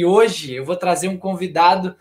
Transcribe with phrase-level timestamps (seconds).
[0.00, 1.96] E hoje eu vou trazer um convidado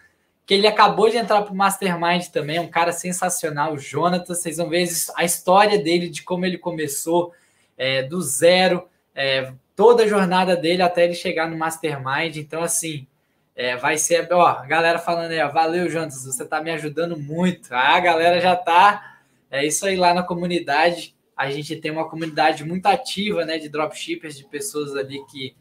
[0.46, 4.38] que ele acabou de entrar para o Mastermind também, um cara sensacional, o Jonatas.
[4.38, 7.34] Vocês vão ver a história dele, de como ele começou
[7.76, 12.36] é, do zero, é, toda a jornada dele até ele chegar no Mastermind.
[12.36, 13.08] Então, assim,
[13.56, 14.32] é, vai ser.
[14.32, 17.74] Ó, a galera falando aí, ó, valeu, Jonatas, você está me ajudando muito.
[17.74, 19.18] Ah, a galera já tá.
[19.50, 21.16] É isso aí lá na comunidade.
[21.36, 25.56] A gente tem uma comunidade muito ativa, né, de dropshippers, de pessoas ali que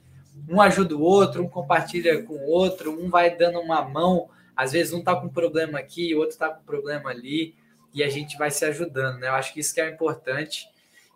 [0.48, 4.28] um ajuda o outro, um compartilha com o outro, um vai dando uma mão.
[4.54, 7.54] Às vezes um tá com problema aqui, o outro tá com problema ali,
[7.92, 9.28] e a gente vai se ajudando, né?
[9.28, 10.68] Eu acho que isso que é importante.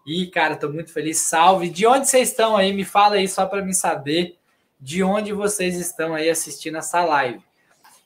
[0.06, 1.18] E, cara, tô muito feliz.
[1.18, 1.68] Salve!
[1.68, 2.72] De onde vocês estão aí?
[2.72, 4.38] Me fala aí só para mim saber
[4.80, 7.42] de onde vocês estão aí assistindo essa live.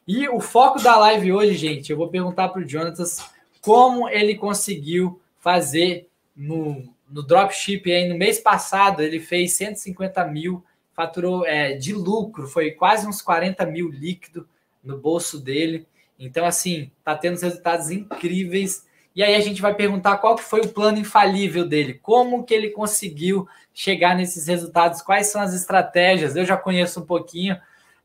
[0.07, 3.25] E o foco da live hoje, gente, eu vou perguntar para o Jonatas
[3.61, 10.65] como ele conseguiu fazer no, no dropship aí no mês passado, ele fez 150 mil
[10.95, 14.49] faturou é, de lucro, foi quase uns 40 mil líquido
[14.83, 15.87] no bolso dele.
[16.19, 18.87] Então, assim, tá tendo resultados incríveis.
[19.15, 22.55] E aí a gente vai perguntar qual que foi o plano infalível dele, como que
[22.55, 26.37] ele conseguiu chegar nesses resultados, quais são as estratégias.
[26.37, 27.57] Eu já conheço um pouquinho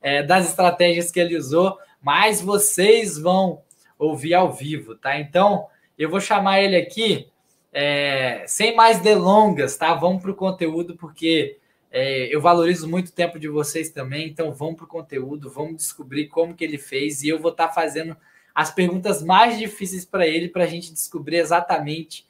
[0.01, 3.61] é, das estratégias que ele usou, mas vocês vão
[3.97, 5.19] ouvir ao vivo, tá?
[5.19, 7.27] Então, eu vou chamar ele aqui,
[7.73, 9.93] é, sem mais delongas, tá?
[9.93, 11.57] Vamos para o conteúdo, porque
[11.91, 15.77] é, eu valorizo muito o tempo de vocês também, então vamos para o conteúdo, vamos
[15.77, 18.15] descobrir como que ele fez e eu vou estar tá fazendo
[18.53, 22.27] as perguntas mais difíceis para ele para a gente descobrir exatamente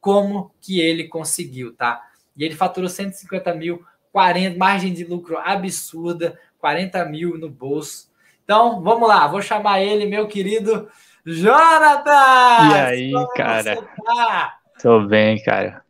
[0.00, 2.02] como que ele conseguiu, tá?
[2.36, 8.10] E ele faturou 150 mil, 40, margem de lucro absurda, 40 mil no bolso.
[8.42, 10.88] Então, vamos lá, vou chamar ele, meu querido
[11.24, 12.70] Jonathan!
[12.70, 13.76] E aí, cara?
[13.76, 14.58] Tá?
[14.80, 15.81] Tô bem, cara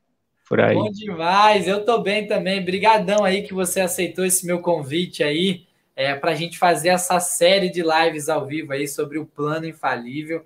[0.49, 0.75] por aí.
[0.75, 2.65] Bom demais, eu tô bem também.
[2.65, 7.21] Brigadão aí que você aceitou esse meu convite aí é, para a gente fazer essa
[7.21, 10.45] série de lives ao vivo aí sobre o plano infalível.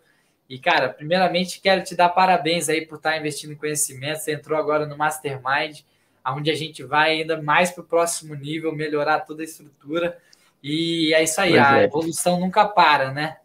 [0.49, 4.21] E, cara, primeiramente quero te dar parabéns aí por estar investindo em conhecimento.
[4.21, 5.81] Você entrou agora no Mastermind,
[6.25, 10.17] onde a gente vai ainda mais para o próximo nível, melhorar toda a estrutura.
[10.63, 11.85] E é isso aí, pois a é.
[11.85, 13.37] evolução nunca para, né?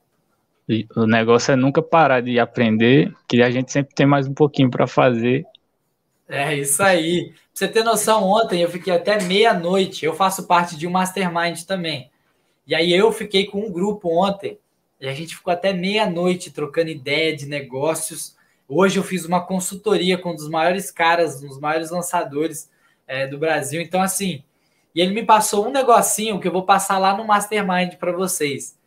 [0.96, 4.70] O negócio é nunca parar de aprender, que a gente sempre tem mais um pouquinho
[4.70, 5.46] para fazer
[6.32, 7.30] é isso aí.
[7.30, 10.06] Pra você ter noção, ontem eu fiquei até meia-noite.
[10.06, 12.10] Eu faço parte de um mastermind também.
[12.66, 14.58] E aí eu fiquei com um grupo ontem
[15.00, 18.38] e a gente ficou até meia-noite trocando ideia de negócios.
[18.68, 22.70] Hoje eu fiz uma consultoria com um dos maiores caras, um dos maiores lançadores
[23.08, 23.82] é, do Brasil.
[23.82, 24.44] Então, assim,
[24.94, 28.78] e ele me passou um negocinho que eu vou passar lá no Mastermind para vocês,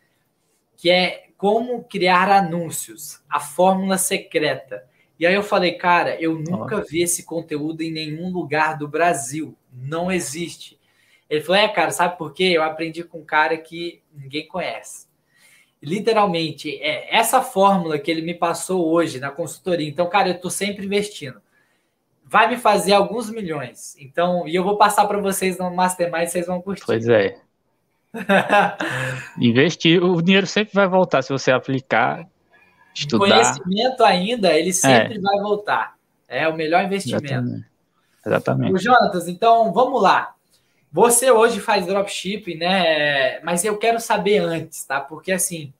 [0.76, 4.86] que é como criar anúncios, a fórmula secreta.
[5.24, 9.56] E aí eu falei, cara, eu nunca vi esse conteúdo em nenhum lugar do Brasil.
[9.72, 10.78] Não existe.
[11.30, 12.52] Ele falou, é, cara, sabe por quê?
[12.54, 15.06] Eu aprendi com um cara que ninguém conhece.
[15.82, 19.88] Literalmente, é essa fórmula que ele me passou hoje na consultoria.
[19.88, 21.40] Então, cara, eu estou sempre investindo.
[22.22, 23.96] Vai me fazer alguns milhões.
[23.98, 26.84] Então, e eu vou passar para vocês no Mastermind, vocês vão curtir.
[26.84, 27.38] Pois é.
[29.40, 32.28] Investir, o dinheiro sempre vai voltar se você aplicar
[32.94, 33.54] estudar.
[33.54, 35.20] Conhecimento ainda, ele sempre é.
[35.20, 35.94] vai voltar.
[36.28, 37.26] É o melhor investimento.
[37.26, 37.66] Exatamente.
[38.26, 38.72] Exatamente.
[38.72, 40.34] O Jonatas, então vamos lá.
[40.90, 43.40] Você hoje faz dropship, né?
[43.40, 45.00] Mas eu quero saber antes, tá?
[45.00, 45.72] Porque assim,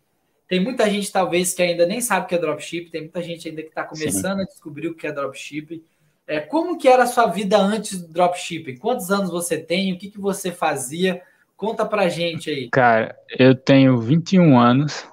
[0.48, 3.48] tem muita gente talvez que ainda nem sabe o que é dropship, tem muita gente
[3.48, 4.42] ainda que está começando Sim.
[4.42, 5.82] a descobrir o que é dropship.
[6.26, 8.76] É, como que era a sua vida antes do dropship?
[8.78, 9.92] Quantos anos você tem?
[9.92, 11.22] O que, que você fazia?
[11.56, 12.68] Conta pra gente aí.
[12.70, 15.06] Cara, eu tenho 21 anos.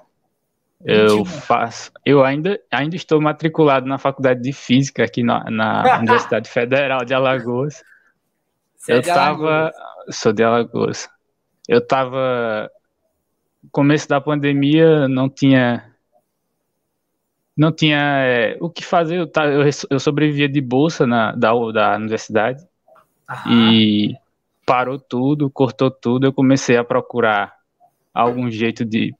[0.84, 6.48] Eu faço, eu ainda, ainda estou matriculado na faculdade de física aqui na, na Universidade
[6.48, 7.82] Federal de Alagoas.
[8.76, 9.72] Você é eu é estava,
[10.10, 11.08] sou de Alagoas.
[11.68, 12.68] Eu estava,
[13.70, 15.94] começo da pandemia, não tinha,
[17.56, 19.18] não tinha é, o que fazer.
[19.18, 22.60] Eu, eu, eu sobrevivia de bolsa na da, da universidade
[23.30, 23.52] Aham.
[23.52, 24.16] e
[24.66, 26.26] parou tudo, cortou tudo.
[26.26, 27.54] Eu comecei a procurar
[28.12, 29.14] algum jeito de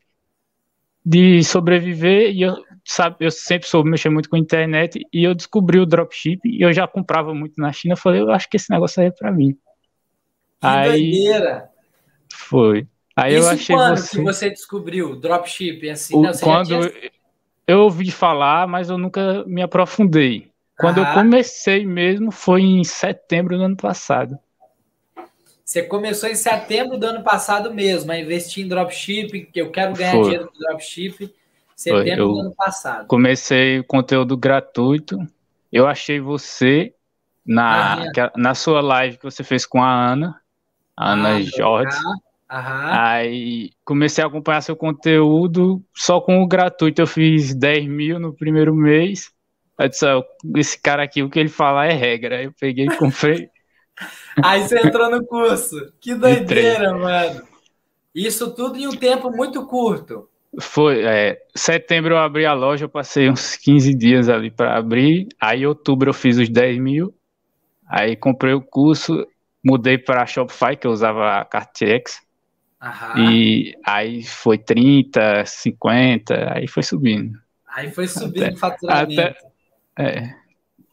[1.04, 5.34] de sobreviver e eu, sabe, eu sempre soube mexer muito com a internet e eu
[5.34, 7.96] descobri o dropship e eu já comprava muito na China.
[7.96, 9.52] Falei, eu acho que esse negócio aí é para mim.
[10.60, 11.70] Que aí doideira.
[12.32, 12.86] foi.
[13.16, 14.16] Aí Isso eu achei quando você...
[14.16, 16.16] que você descobriu dropship assim?
[16.16, 17.10] O, não, quando tinha...
[17.66, 20.50] eu ouvi falar, mas eu nunca me aprofundei.
[20.78, 24.38] Quando eu comecei mesmo foi em setembro do ano passado.
[25.64, 29.94] Você começou em setembro do ano passado mesmo a investir em dropshipping, que eu quero
[29.94, 30.22] ganhar Foi.
[30.22, 31.30] dinheiro com dropshipping.
[31.74, 33.06] Setembro do ano passado.
[33.06, 35.18] Comecei conteúdo gratuito.
[35.72, 36.94] Eu achei você
[37.44, 40.40] na, ah, na sua live que você fez com a Ana,
[40.96, 41.98] a Ana ah, Jorge.
[42.48, 47.00] Aí comecei a acompanhar seu conteúdo só com o gratuito.
[47.00, 49.32] Eu fiz 10 mil no primeiro mês.
[49.78, 50.06] Eu disse,
[50.56, 52.36] esse cara aqui, o que ele falar é regra.
[52.36, 53.48] Aí eu peguei e comprei.
[54.42, 55.92] Aí você entrou no curso.
[56.00, 57.42] Que doideira, mano.
[58.14, 60.28] Isso tudo em um tempo muito curto.
[60.60, 65.28] Foi, é, setembro eu abri a loja, eu passei uns 15 dias ali para abrir.
[65.40, 67.14] Aí, outubro, eu fiz os 10 mil.
[67.88, 69.26] Aí, comprei o curso,
[69.64, 72.20] mudei para Shopify, que eu usava a Cartex.
[73.16, 77.38] E aí foi 30, 50, aí foi subindo.
[77.68, 79.20] Aí foi subindo o faturamento.
[79.20, 79.36] Até,
[79.96, 80.34] é.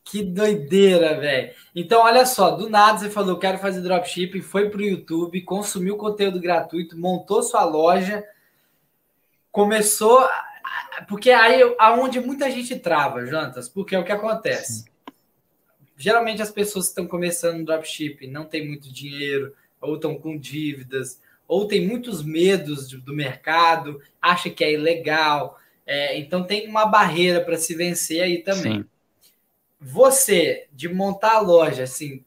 [0.09, 1.53] Que doideira, velho.
[1.75, 6.39] Então, olha só, do nada você falou, quero fazer dropshipping, foi pro YouTube, consumiu conteúdo
[6.39, 8.23] gratuito, montou sua loja
[9.51, 10.27] começou.
[11.07, 14.85] Porque aí aonde muita gente trava, Jantas, porque é o que acontece.
[15.97, 21.19] Geralmente as pessoas que estão começando dropshipping não tem muito dinheiro, ou estão com dívidas,
[21.47, 25.59] ou tem muitos medos do mercado, acha que é ilegal.
[25.85, 28.83] É, então tem uma barreira para se vencer aí também.
[28.83, 28.85] Sim.
[29.79, 32.23] Você, de montar a loja, assim,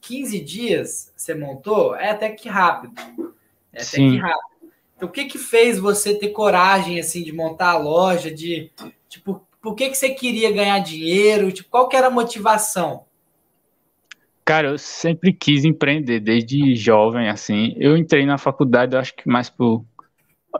[0.00, 2.94] 15 dias você montou, é até que rápido.
[3.72, 4.10] É até Sim.
[4.12, 4.54] que rápido.
[4.96, 8.70] Então, o que que fez você ter coragem assim de montar a loja, de
[9.08, 11.50] tipo, por que que você queria ganhar dinheiro?
[11.50, 13.04] Tipo, qual que era a motivação?
[14.44, 17.74] Cara, eu sempre quis empreender desde jovem, assim.
[17.78, 19.84] Eu entrei na faculdade, acho que mais por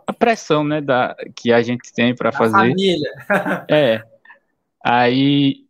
[0.06, 2.70] a pressão, né, da que a gente tem para fazer.
[2.70, 3.10] Família.
[3.70, 4.02] é.
[4.82, 5.63] Aí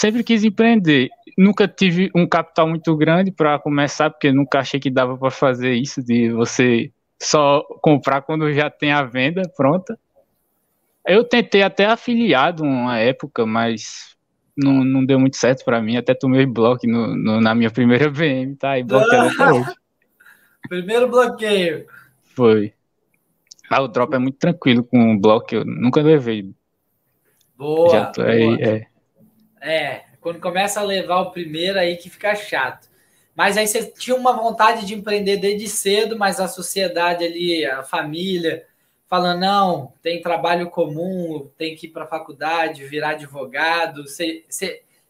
[0.00, 1.10] sempre quis empreender.
[1.36, 5.74] Nunca tive um capital muito grande para começar, porque nunca achei que dava para fazer
[5.74, 6.90] isso de você
[7.22, 9.98] só comprar quando já tem a venda pronta.
[11.06, 14.16] Eu tentei até afiliado uma época, mas
[14.56, 15.98] não, não deu muito certo para mim.
[15.98, 18.78] Até tomei bloco no, no, na minha primeira VM, tá?
[18.78, 19.74] E bloqueei até hoje.
[20.66, 21.86] Primeiro bloqueio.
[22.34, 22.72] Foi.
[23.68, 26.50] Ah, o drop é muito tranquilo com o bloco, eu nunca levei.
[27.56, 27.90] Boa.
[27.90, 28.62] Já tô aí, boa.
[28.62, 28.89] é.
[29.60, 32.88] É, quando começa a levar o primeiro aí que fica chato.
[33.34, 37.82] Mas aí você tinha uma vontade de empreender desde cedo, mas a sociedade ali, a
[37.82, 38.66] família,
[39.08, 44.06] falando, não, tem trabalho comum, tem que ir para a faculdade, virar advogado.
[44.06, 44.44] Você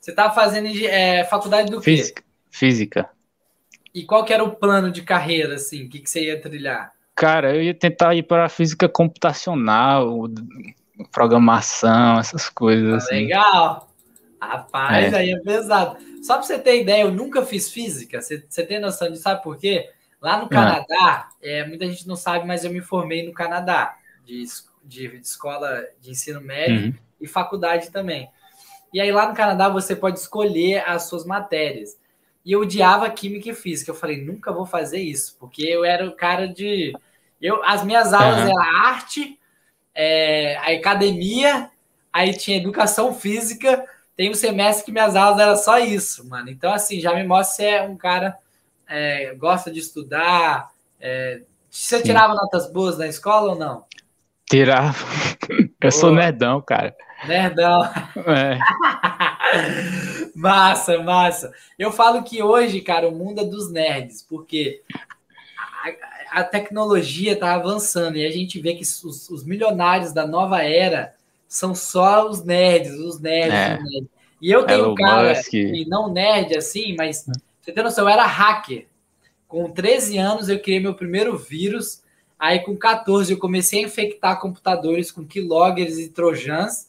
[0.00, 2.23] estava fazendo é, faculdade do Física.
[2.23, 2.29] quê?
[2.50, 3.11] Física.
[3.94, 5.85] E qual que era o plano de carreira, assim?
[5.85, 6.93] O que, que você ia trilhar?
[7.14, 10.26] Cara, eu ia tentar ir para a física computacional,
[11.12, 12.93] programação, essas coisas.
[12.93, 13.26] Ah, assim.
[13.26, 13.89] Legal!
[14.40, 15.16] Rapaz, é.
[15.16, 15.98] aí é pesado.
[16.22, 18.22] Só para você ter ideia, eu nunca fiz física.
[18.22, 19.22] Você, você tem noção disso?
[19.22, 19.90] Sabe por quê?
[20.20, 24.44] Lá no Canadá, é, muita gente não sabe, mas eu me formei no Canadá, de,
[24.84, 26.94] de, de escola de ensino médio uhum.
[27.20, 28.28] e faculdade também.
[28.92, 31.98] E aí lá no Canadá você pode escolher as suas matérias.
[32.44, 33.90] E eu odiava química e física.
[33.90, 36.94] Eu falei, nunca vou fazer isso, porque eu era o cara de.
[37.40, 38.50] Eu, as minhas aulas uhum.
[38.50, 39.38] eram arte,
[39.94, 41.70] é, a academia,
[42.12, 43.86] aí tinha educação física
[44.20, 46.50] tem um semestre que minhas aulas eram só isso, mano.
[46.50, 48.37] Então, assim, já me mostra se é um cara
[48.87, 50.69] é, gosta de estudar.
[51.00, 51.40] É...
[51.70, 52.02] Você Sim.
[52.05, 53.87] tirava notas boas na escola ou não?
[54.44, 54.94] Tirava.
[55.81, 56.94] Eu sou nerdão, cara.
[57.26, 57.82] Nerdão.
[58.26, 58.58] É.
[60.37, 61.50] massa, massa.
[61.78, 64.82] Eu falo que hoje, cara, o mundo é dos nerds, porque
[66.31, 70.62] a, a tecnologia está avançando e a gente vê que os, os milionários da nova
[70.62, 71.15] era
[71.50, 73.74] são só os nerds, os nerds, é.
[73.74, 74.08] os nerds.
[74.40, 77.26] E eu tenho um cara que não nerd assim, mas
[77.60, 78.86] você tem noção, eu era hacker.
[79.48, 82.04] Com 13 anos eu criei meu primeiro vírus.
[82.38, 86.88] Aí com 14 eu comecei a infectar computadores com keyloggers e trojans.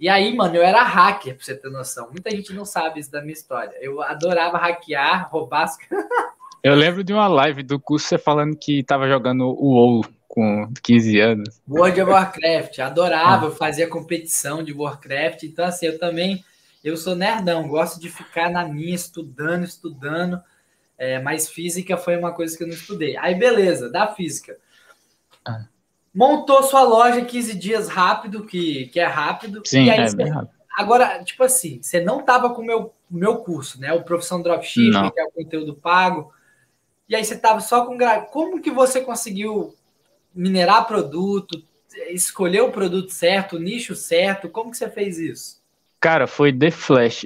[0.00, 2.08] E aí, mano, eu era hacker, pra você ter noção.
[2.10, 3.74] Muita gente não sabe isso da minha história.
[3.80, 5.76] Eu adorava hackear, roubar as...
[6.62, 10.04] Eu lembro de uma live do curso você falando que tava jogando o WoW
[10.38, 11.60] com 15 anos.
[11.68, 16.44] World of Warcraft, adorava, eu fazia competição de Warcraft, então assim, eu também,
[16.84, 20.40] eu sou nerdão, gosto de ficar na minha, estudando, estudando,
[20.96, 23.16] é, mas física foi uma coisa que eu não estudei.
[23.16, 24.56] Aí beleza, da física.
[25.44, 25.64] Ah.
[26.14, 29.62] Montou sua loja 15 dias rápido, que, que é rápido.
[29.66, 30.52] Sim, e aí é você, bem rápido.
[30.78, 33.92] Agora, tipo assim, você não tava com o meu, meu curso, né?
[33.92, 36.32] O Profissão Dropshipping, que é o conteúdo pago.
[37.08, 37.98] E aí você tava só com...
[38.30, 39.74] Como que você conseguiu
[40.34, 41.62] minerar produto,
[42.10, 44.48] escolher o produto certo, o nicho certo?
[44.48, 45.58] Como que você fez isso?
[46.00, 47.24] Cara, foi The Flash.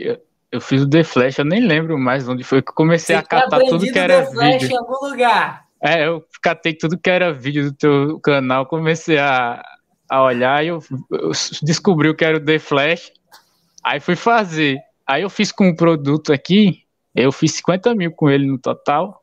[0.51, 3.21] Eu fiz o The Flash, eu nem lembro mais onde foi que eu comecei você
[3.21, 4.75] a catar tudo que era The Flash vídeo.
[4.75, 5.67] em algum lugar.
[5.83, 9.63] É, eu catei tudo que era vídeo do teu canal, comecei a,
[10.09, 10.79] a olhar e eu,
[11.11, 11.33] eu
[11.63, 13.13] descobri o que era o The Flash.
[13.83, 14.79] Aí fui fazer.
[15.07, 19.22] Aí eu fiz com um produto aqui, eu fiz 50 mil com ele no total.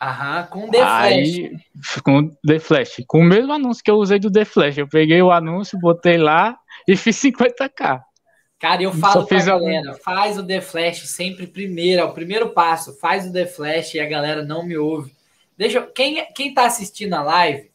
[0.00, 1.02] Aham, com The Flash.
[1.02, 1.56] Aí,
[2.02, 3.04] com The Flash.
[3.06, 4.78] Com o mesmo anúncio que eu usei do The Flash.
[4.78, 8.02] Eu peguei o anúncio, botei lá e fiz 50k.
[8.58, 12.92] Cara, eu falo pra galera, faz o The Flash sempre primeiro, é o primeiro passo,
[12.98, 15.14] faz o The Flash e a galera não me ouve.
[15.56, 17.70] Deixa, quem, quem tá assistindo a live,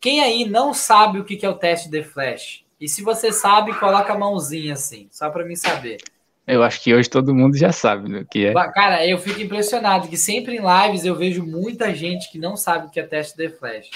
[0.00, 2.64] quem aí não sabe o que, que é o teste The Flash?
[2.80, 5.98] E se você sabe, coloca a mãozinha assim, só para mim saber.
[6.46, 8.54] Eu acho que hoje todo mundo já sabe o que é.
[8.70, 12.86] Cara, eu fico impressionado que sempre em lives eu vejo muita gente que não sabe
[12.86, 13.90] o que é teste The Flash.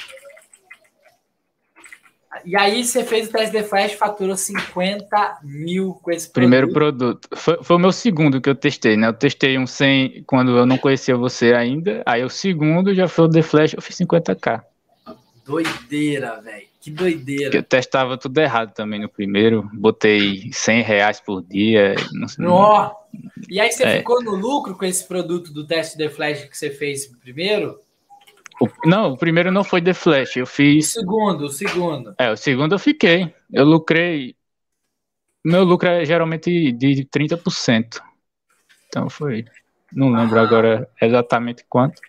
[2.44, 6.34] E aí você fez o teste de flash, faturou 50 mil com esse produto.
[6.34, 7.28] Primeiro produto.
[7.34, 9.08] Foi, foi, o meu segundo que eu testei, né?
[9.08, 12.02] Eu testei um 100 quando eu não conhecia você ainda.
[12.06, 14.62] Aí o segundo já foi o The Flash, eu fiz 50k.
[15.44, 16.69] Doideira, velho.
[16.80, 17.54] Que doideira.
[17.54, 19.68] Eu testava tudo errado também no primeiro.
[19.74, 21.94] Botei 100 reais por dia.
[22.12, 22.46] Não sei.
[22.46, 22.90] Oh.
[23.50, 23.98] E aí você é.
[23.98, 27.78] ficou no lucro com esse produto do teste de flash que você fez primeiro?
[28.60, 30.90] O, não, o primeiro não foi The Flash, eu fiz.
[30.90, 32.14] O segundo, o segundo.
[32.18, 33.34] É, o segundo eu fiquei.
[33.50, 34.36] Eu lucrei.
[35.42, 38.00] Meu lucro é geralmente de 30%.
[38.88, 39.46] Então foi.
[39.90, 40.42] Não lembro ah.
[40.42, 42.00] agora exatamente quanto.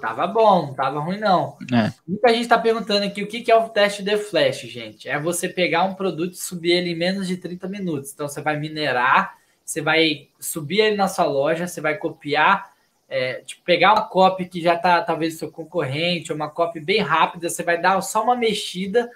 [0.00, 1.56] Tava bom, não tava ruim não.
[1.72, 1.92] É.
[2.06, 5.08] Muita gente tá perguntando aqui o que é o teste de flash, gente.
[5.08, 8.12] É você pegar um produto e subir ele em menos de 30 minutos.
[8.12, 12.76] Então você vai minerar, você vai subir ele na sua loja, você vai copiar
[13.08, 17.48] é, tipo, pegar uma copy que já está talvez seu concorrente, uma copy bem rápida,
[17.48, 19.10] você vai dar só uma mexida,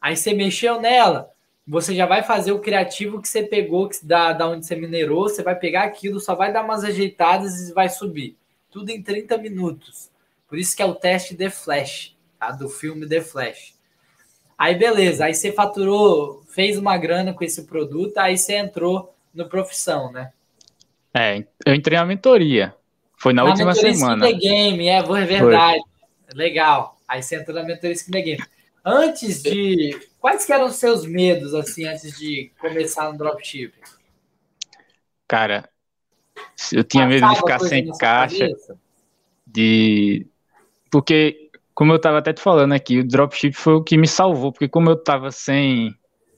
[0.00, 1.30] aí você mexeu nela,
[1.66, 5.28] você já vai fazer o criativo que você pegou, que da, da onde você minerou,
[5.28, 8.36] você vai pegar aquilo, só vai dar umas ajeitadas e vai subir.
[8.70, 10.10] Tudo em 30 minutos.
[10.48, 12.50] Por isso que é o teste de Flash, tá?
[12.50, 13.74] Do filme The Flash.
[14.58, 19.48] Aí beleza, aí você faturou, fez uma grana com esse produto, aí você entrou no
[19.48, 20.32] profissão, né?
[21.12, 22.74] É, eu entrei na mentoria.
[23.18, 24.26] Foi na, na última semana.
[24.26, 25.80] The Game, é, é verdade.
[25.80, 26.34] Foi.
[26.34, 26.96] Legal.
[27.06, 28.44] Aí você entrou na mentoria Skin The Game.
[28.84, 29.98] Antes de.
[30.20, 33.80] Quais eram os seus medos, assim, antes de começar no dropshipping?
[35.28, 35.68] Cara,
[36.72, 38.48] eu tinha medo de ficar sem caixa.
[39.46, 40.26] De.
[40.90, 44.52] Porque, como eu estava até te falando aqui, o dropship foi o que me salvou.
[44.52, 45.94] Porque, como eu estava sem,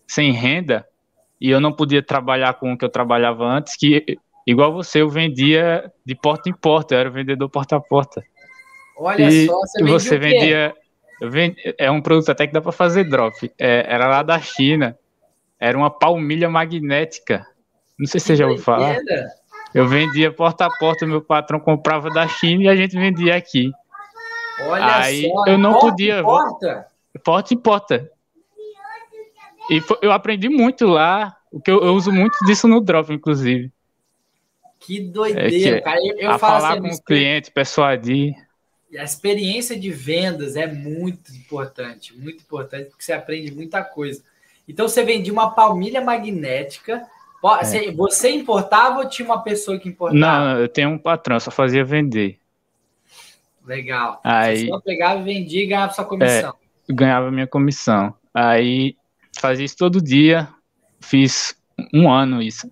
[0.06, 0.86] sem renda
[1.40, 5.10] e eu não podia trabalhar com o que eu trabalhava antes, que Igual você, eu
[5.10, 8.24] vendia de porta em porta, eu era vendedor porta a porta.
[8.96, 10.74] Olha e só, você, você vendia.
[11.76, 13.52] é um produto até que dá para fazer drop.
[13.58, 14.98] É, era lá da China.
[15.60, 17.46] Era uma palmilha magnética.
[17.98, 18.96] Não sei se você já ouviu falar.
[19.74, 23.70] Eu vendia porta a porta, meu patrão comprava da China e a gente vendia aqui.
[24.62, 26.22] Olha Aí só, eu não porta podia.
[26.22, 26.86] Porta?
[27.24, 28.10] Porta em porta.
[29.70, 31.36] E eu aprendi muito lá.
[31.50, 33.70] O que eu, eu uso muito disso no drop, inclusive.
[34.80, 35.98] Que doideira, é que cara.
[36.02, 38.34] Eu, eu a falar assim, com o cliente, persuadir.
[38.98, 44.22] A experiência de vendas é muito importante, muito importante, porque você aprende muita coisa.
[44.66, 47.06] Então, você vendia uma palmilha magnética.
[47.44, 47.92] É.
[47.92, 50.18] Você importava ou tinha uma pessoa que importava?
[50.18, 52.38] Não, eu tenho um patrão, só fazia vender.
[53.64, 54.20] Legal.
[54.24, 56.54] Aí, você só pegava, vendia e ganhava sua comissão.
[56.88, 58.14] É, ganhava minha comissão.
[58.34, 58.96] Aí,
[59.38, 60.48] fazia isso todo dia.
[61.00, 61.56] Fiz
[61.94, 62.70] um ano isso.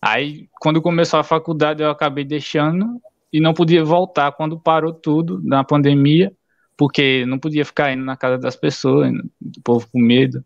[0.00, 3.00] Aí, quando começou a faculdade, eu acabei deixando
[3.32, 6.32] e não podia voltar quando parou tudo na pandemia,
[6.76, 10.44] porque não podia ficar indo na casa das pessoas, o povo com medo.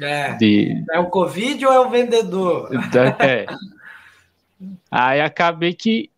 [0.00, 0.34] É.
[0.34, 0.84] De...
[0.90, 2.70] É o Covid ou é o vendedor?
[3.20, 3.46] É.
[4.90, 6.10] Aí acabei que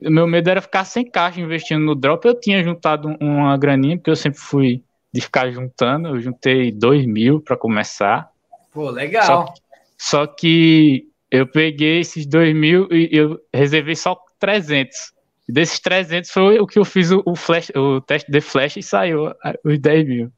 [0.00, 2.26] meu medo era ficar sem caixa investindo no drop.
[2.26, 6.08] Eu tinha juntado uma graninha, porque eu sempre fui de ficar juntando.
[6.08, 8.30] Eu juntei dois mil para começar.
[8.72, 9.24] Pô, legal.
[9.24, 9.54] Só,
[9.96, 15.12] só que eu peguei esses 2 mil e eu reservei só 300.
[15.48, 19.32] Desses 300 foi o que eu fiz o, flash, o teste de flash e saiu
[19.64, 20.32] os 10 mil.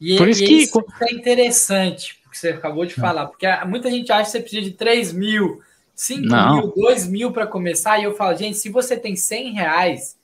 [0.00, 0.54] E, Por isso, e que...
[0.54, 4.62] isso é interessante, porque você acabou de falar, porque muita gente acha que você precisa
[4.62, 5.60] de 3 mil,
[5.94, 6.56] 5 Não.
[6.56, 10.18] mil, 2 mil para começar, e eu falo, gente, se você tem 100 reais,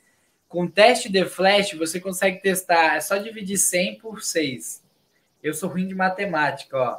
[0.48, 4.82] com teste de flash, você consegue testar, é só dividir 100 por 6.
[5.42, 6.98] Eu sou ruim de matemática, ó.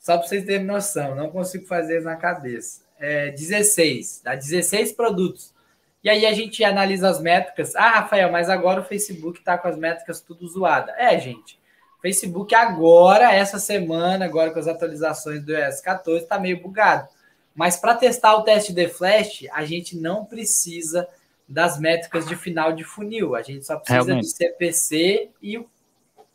[0.00, 2.82] Só para vocês terem noção, não consigo fazer na cabeça.
[2.98, 5.54] É 16, dá 16 produtos.
[6.02, 7.76] E aí a gente analisa as métricas.
[7.76, 10.92] Ah, Rafael, mas agora o Facebook está com as métricas tudo zoada.
[10.96, 11.58] É, gente.
[12.00, 17.08] Facebook agora, essa semana, agora com as atualizações do iOS 14, está meio bugado.
[17.54, 21.08] Mas para testar o teste de flash, a gente não precisa
[21.48, 23.34] das métricas de final de funil.
[23.34, 24.26] A gente só precisa Realmente.
[24.26, 25.66] de CPC e o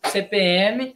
[0.03, 0.96] CPM,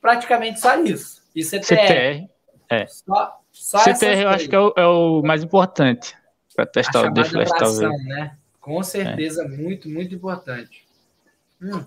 [0.00, 1.22] praticamente só isso.
[1.34, 1.60] E CTR.
[1.60, 2.28] CTR
[2.70, 2.86] é.
[2.86, 6.16] Só, só CTR eu acho que é o, é o mais importante
[6.54, 8.04] para testar o Deflash, talvez.
[8.04, 8.36] Né?
[8.60, 9.48] Com certeza, é.
[9.48, 10.86] muito, muito importante.
[11.60, 11.84] Hum.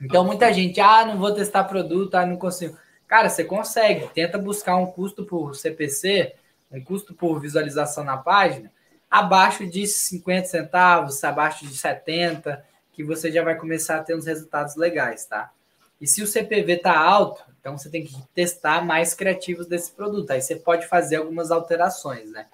[0.00, 2.76] Então, muita gente, ah, não vou testar produto, ah, não consigo.
[3.06, 4.08] Cara, você consegue.
[4.08, 6.34] Tenta buscar um custo por CPC,
[6.70, 8.70] um custo por visualização na página,
[9.10, 14.26] abaixo de 50 centavos, abaixo de 70, que você já vai começar a ter uns
[14.26, 15.50] resultados legais, tá?
[16.00, 20.30] E se o CPV tá alto, então você tem que testar mais criativos desse produto.
[20.30, 22.46] Aí você pode fazer algumas alterações, né?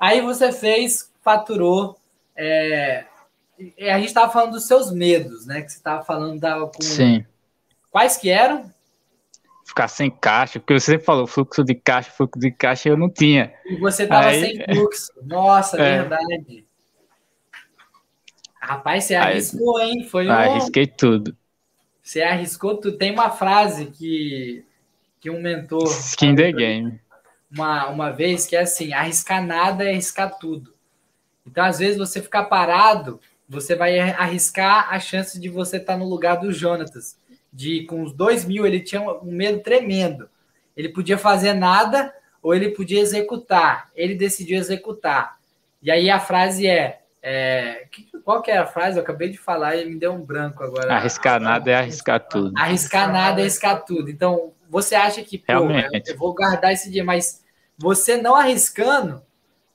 [0.00, 1.98] Aí você fez, faturou.
[2.34, 3.04] É...
[3.58, 5.62] A gente estava falando dos seus medos, né?
[5.62, 6.60] Que você estava falando da.
[6.60, 6.82] Com...
[6.82, 7.24] Sim.
[7.90, 8.70] Quais que eram?
[9.64, 13.52] Ficar sem caixa, porque você falou fluxo de caixa, fluxo de caixa eu não tinha.
[13.64, 14.40] E você estava Aí...
[14.40, 15.12] sem fluxo.
[15.22, 16.00] Nossa, é.
[16.02, 16.66] verdade.
[18.60, 19.90] Rapaz, você arriscou, Aí...
[19.90, 20.08] hein?
[20.08, 20.32] Foi um...
[20.32, 21.36] Arrisquei tudo.
[22.02, 22.98] Você arriscou tudo.
[22.98, 24.64] Tem uma frase que,
[25.20, 25.88] que um mentor.
[25.88, 27.00] Skin the game.
[27.50, 30.74] Uma, uma vez que é assim: arriscar nada é arriscar tudo.
[31.46, 36.08] Então, às vezes, você ficar parado, você vai arriscar a chance de você estar no
[36.08, 37.18] lugar do Jonatas.
[37.52, 40.28] De com os dois mil, ele tinha um medo tremendo.
[40.76, 42.12] Ele podia fazer nada
[42.42, 43.90] ou ele podia executar.
[43.94, 45.36] Ele decidiu executar.
[45.82, 47.86] E aí a frase é: é,
[48.24, 48.98] qual que é a frase?
[48.98, 50.94] Eu acabei de falar e me deu um branco agora.
[50.94, 52.52] Arriscar nada é arriscar tudo.
[52.56, 54.10] Arriscar nada é arriscar tudo.
[54.10, 56.10] Então, você acha que, pô, Realmente.
[56.10, 57.42] eu vou guardar esse dia, mas
[57.76, 59.22] você não arriscando,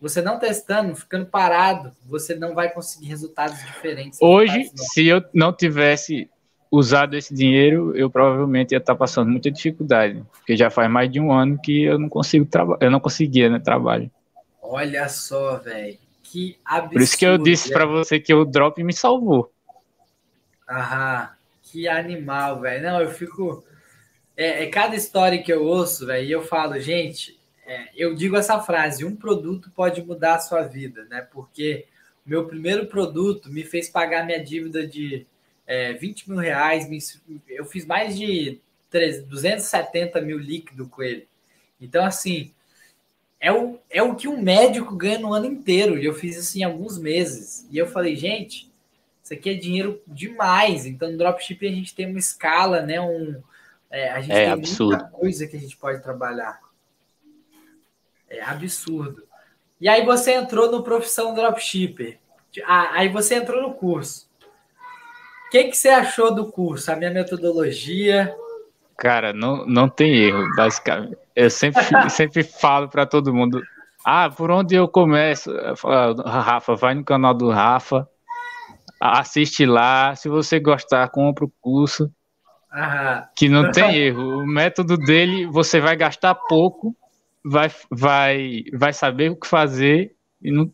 [0.01, 4.19] você não testando, ficando parado, você não vai conseguir resultados diferentes.
[4.19, 6.27] Hoje, se eu não tivesse
[6.71, 11.19] usado esse dinheiro, eu provavelmente ia estar passando muita dificuldade, porque já faz mais de
[11.19, 14.09] um ano que eu não consigo trabalhar, eu não conseguia, né, trabalho.
[14.59, 15.99] Olha só, velho.
[16.23, 16.93] Que absurdo.
[16.93, 19.51] Por isso que eu disse para você que o drop me salvou.
[20.67, 21.29] Aham,
[21.61, 22.81] que animal, velho.
[22.81, 23.63] Não, eu fico.
[24.35, 27.37] É, é, cada história que eu ouço, velho, e eu falo, gente,
[27.71, 31.21] é, eu digo essa frase: um produto pode mudar a sua vida, né?
[31.31, 31.85] Porque
[32.25, 35.25] o meu primeiro produto me fez pagar minha dívida de
[35.65, 36.89] é, 20 mil reais.
[36.89, 36.99] Me,
[37.47, 38.59] eu fiz mais de
[38.89, 41.25] 3, 270 mil líquido com ele.
[41.79, 42.51] Então, assim,
[43.39, 45.97] é o, é o que um médico ganha no ano inteiro.
[45.97, 47.65] E eu fiz isso em alguns meses.
[47.71, 48.69] E eu falei, gente,
[49.23, 50.85] isso aqui é dinheiro demais.
[50.85, 52.99] Então, no dropship a gente tem uma escala, né?
[52.99, 53.41] Um,
[53.89, 54.97] é, a gente é tem absurdo.
[54.97, 56.59] muita coisa que a gente pode trabalhar.
[58.31, 59.23] É absurdo.
[59.79, 62.17] E aí você entrou no profissão dropshipper.
[62.65, 64.29] Ah, aí você entrou no curso.
[65.47, 66.91] O que, que você achou do curso?
[66.91, 68.33] A minha metodologia?
[68.97, 71.17] Cara, não, não tem erro, basicamente.
[71.35, 73.61] Eu sempre, sempre falo para todo mundo:
[74.05, 75.51] ah, por onde eu começo?
[75.51, 78.07] Eu falo, Rafa, vai no canal do Rafa,
[78.99, 80.15] assiste lá.
[80.15, 82.09] Se você gostar, compra o curso.
[83.35, 84.39] Que não tem erro.
[84.39, 86.95] O método dele, você vai gastar pouco,
[87.43, 90.15] vai, vai, vai saber o que fazer.
[90.41, 90.71] E não...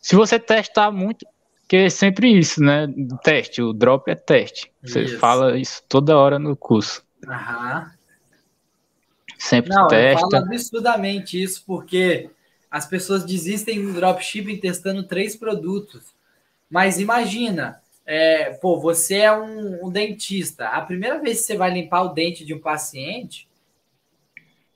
[0.00, 1.26] Se você testar muito,
[1.68, 2.86] que é sempre isso, né?
[3.22, 4.70] Teste, o drop é teste.
[4.82, 5.18] Você isso.
[5.18, 7.04] fala isso toda hora no curso.
[7.26, 7.90] Aham.
[9.38, 10.24] Sempre Não, testa.
[10.24, 12.30] Eu falo absurdamente isso, porque
[12.70, 16.14] as pessoas desistem do dropshipping testando três produtos.
[16.70, 20.68] Mas imagina, é, pô, você é um, um, dentista.
[20.68, 23.45] A primeira vez que você vai limpar o dente de um paciente,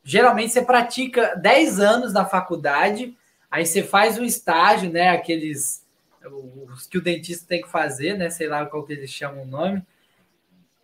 [0.03, 3.17] geralmente você pratica 10 anos na faculdade,
[3.51, 5.11] aí você faz um estágio, né?
[5.11, 5.85] Aqueles
[6.29, 8.31] os que o dentista tem que fazer, né?
[8.31, 9.83] Sei lá qual que eles chamam o nome,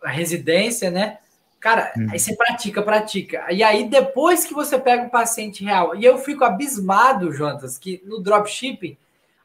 [0.03, 1.19] a residência, né?
[1.59, 2.07] Cara, hum.
[2.11, 3.45] aí você pratica, pratica.
[3.51, 8.01] E aí, depois que você pega um paciente real, e eu fico abismado, Jonas, que
[8.05, 8.97] no dropshipping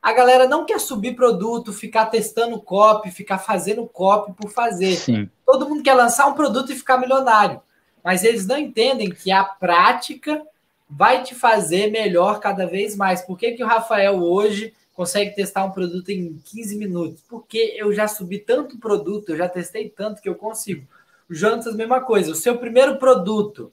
[0.03, 4.97] a galera não quer subir produto, ficar testando copy, ficar fazendo copy por fazer.
[4.97, 5.31] Sim.
[5.47, 7.63] Todo mundo quer lançar um produto e ficar milionário.
[8.03, 10.43] Mas eles não entendem que a prática
[10.89, 13.23] vai te fazer melhor cada vez mais.
[13.23, 17.23] Por que, que o Rafael hoje consegue testar um produto em 15 minutos?
[17.29, 20.87] Porque eu já subi tanto produto, eu já testei tanto que eu consigo.
[21.31, 22.33] O Jonas, mesma coisa.
[22.33, 23.73] O seu primeiro produto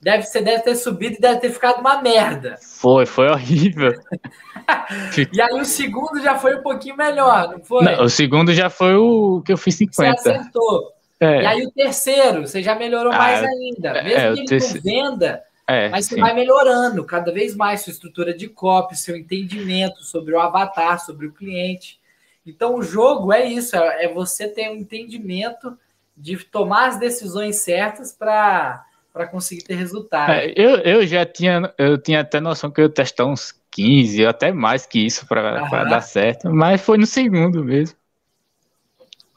[0.00, 2.58] deve, você deve ter subido e deve ter ficado uma merda.
[2.60, 3.92] Foi, foi horrível.
[5.32, 7.84] e aí o segundo já foi um pouquinho melhor, não foi?
[7.84, 10.20] Não, o segundo já foi o que eu fiz 50.
[10.20, 10.92] Você acertou.
[11.22, 11.42] É.
[11.42, 14.02] E aí o terceiro, você já melhorou ah, mais ainda.
[14.02, 14.82] Mesmo é, que ele terceiro...
[14.82, 16.20] venda, é, mas você sim.
[16.20, 21.26] vai melhorando cada vez mais sua estrutura de copy, seu entendimento sobre o avatar, sobre
[21.26, 22.00] o cliente.
[22.44, 25.78] Então o jogo é isso, é, é você ter um entendimento
[26.16, 30.32] de tomar as decisões certas para para conseguir ter resultado.
[30.32, 34.24] É, eu, eu já tinha, eu tinha até noção que eu ia testar uns 15,
[34.24, 37.94] até mais que isso para dar certo, mas foi no segundo mesmo.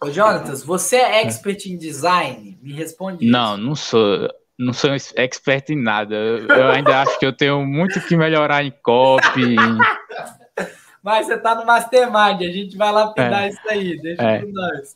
[0.01, 2.58] Ô, Jonatas, você é expert em design?
[2.62, 3.63] Me responde Não, isso.
[3.63, 4.29] não sou.
[4.58, 6.15] Não sou expert em nada.
[6.15, 9.55] Eu ainda acho que eu tenho muito que melhorar em copy.
[11.03, 13.49] Mas você tá no Mastermind, a gente vai lapidar é.
[13.49, 14.41] isso aí, deixa é.
[14.41, 14.95] com nós.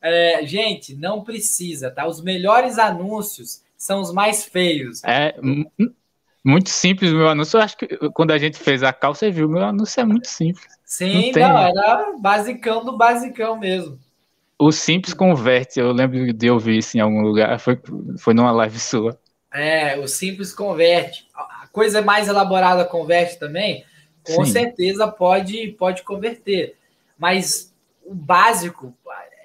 [0.00, 2.06] É, gente, não precisa, tá?
[2.06, 5.04] Os melhores anúncios são os mais feios.
[5.04, 5.34] É
[6.42, 7.58] muito simples o meu anúncio.
[7.58, 10.28] Eu acho que quando a gente fez a cal, você viu, meu anúncio é muito
[10.28, 10.66] simples.
[10.84, 13.98] Sim, não, não era basicão do basicão mesmo.
[14.58, 17.78] O simples converte, eu lembro de ouvir isso em algum lugar, foi,
[18.18, 19.18] foi numa live sua.
[19.52, 21.28] É, o simples converte.
[21.34, 23.84] A coisa mais elaborada converte também,
[24.22, 24.52] com Sim.
[24.52, 26.76] certeza pode, pode converter.
[27.18, 28.94] Mas o básico,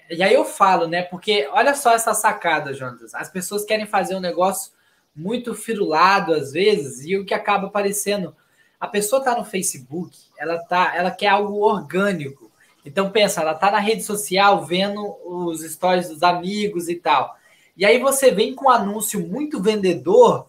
[0.10, 1.04] e aí eu falo, né?
[1.04, 3.16] Porque olha só essa sacada, Jonas.
[3.16, 4.74] As pessoas querem fazer um negócio
[5.16, 8.36] muito firulado às vezes, e o que acaba aparecendo.
[8.78, 12.51] A pessoa está no Facebook, ela tá, ela quer algo orgânico.
[12.86, 17.36] Então pensa, ela está na rede social vendo os stories dos amigos e tal.
[17.78, 20.48] E aí você vem com um anúncio muito vendedor,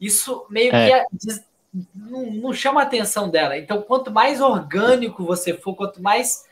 [0.00, 1.04] isso meio é.
[1.04, 1.44] que
[1.94, 3.56] não, não, chama a atenção dela.
[3.56, 6.44] Então, quanto mais orgânico você for, quanto mais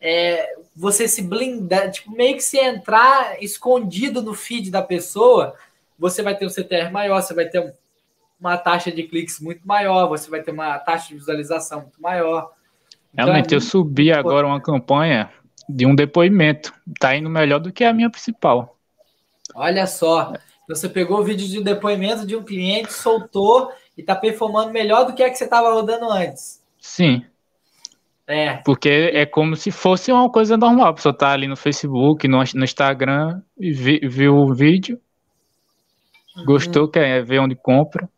[0.00, 5.54] é, você se blindar, tipo, meio que se entrar escondido no feed da pessoa,
[5.98, 7.72] você vai ter um CTR maior, você vai ter um,
[8.40, 12.52] uma taxa de cliques muito maior, você vai ter uma taxa de visualização muito maior.
[13.16, 15.30] Realmente, eu subi agora uma campanha
[15.68, 16.72] de um depoimento.
[16.98, 18.76] Tá indo melhor do que a minha principal.
[19.54, 20.32] Olha só.
[20.68, 25.04] Você pegou o vídeo de um depoimento de um cliente, soltou e tá performando melhor
[25.04, 26.62] do que a que você estava rodando antes.
[26.78, 27.24] Sim.
[28.26, 28.58] É.
[28.58, 30.86] Porque é como se fosse uma coisa normal.
[30.86, 35.00] A pessoa tá ali no Facebook, no, no Instagram, e vi, viu o vídeo,
[36.36, 36.44] uhum.
[36.44, 38.08] gostou, quer ver onde compra.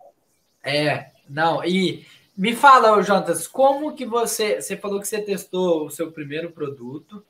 [0.63, 2.05] É, não, e
[2.37, 4.61] me fala, Jonas, como que você.
[4.61, 7.23] Você falou que você testou o seu primeiro produto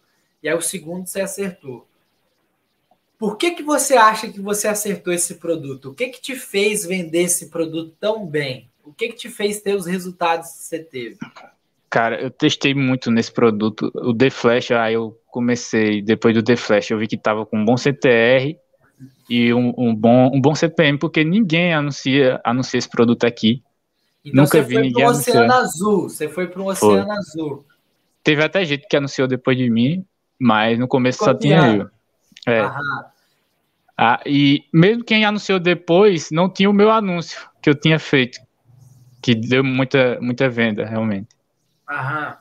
[0.42, 1.86] e aí o segundo você acertou.
[3.18, 5.90] Por que, que você acha que você acertou esse produto?
[5.90, 8.68] O que, que te fez vender esse produto tão bem?
[8.84, 11.18] O que, que te fez ter os resultados que você teve?
[11.88, 13.92] Cara, eu testei muito nesse produto.
[13.94, 17.58] O The Flash, aí eu comecei, depois do The Flash, eu vi que tava com
[17.58, 18.56] um bom CTR
[19.30, 23.62] e um, um bom, um bom CPM, porque ninguém anuncia, anuncia esse produto aqui.
[24.24, 25.36] Então Nunca vi ninguém anunciar.
[25.36, 27.16] Oceano Azul, você foi para o Oceano foi.
[27.16, 27.66] Azul.
[28.22, 30.04] Teve até gente que anunciou depois de mim,
[30.38, 31.90] mas no começo só tinha eu.
[32.46, 32.60] É.
[33.96, 38.40] Ah, e mesmo quem anunciou depois, não tinha o meu anúncio que eu tinha feito,
[39.20, 41.28] que deu muita, muita venda, realmente.
[41.88, 42.36] Aham.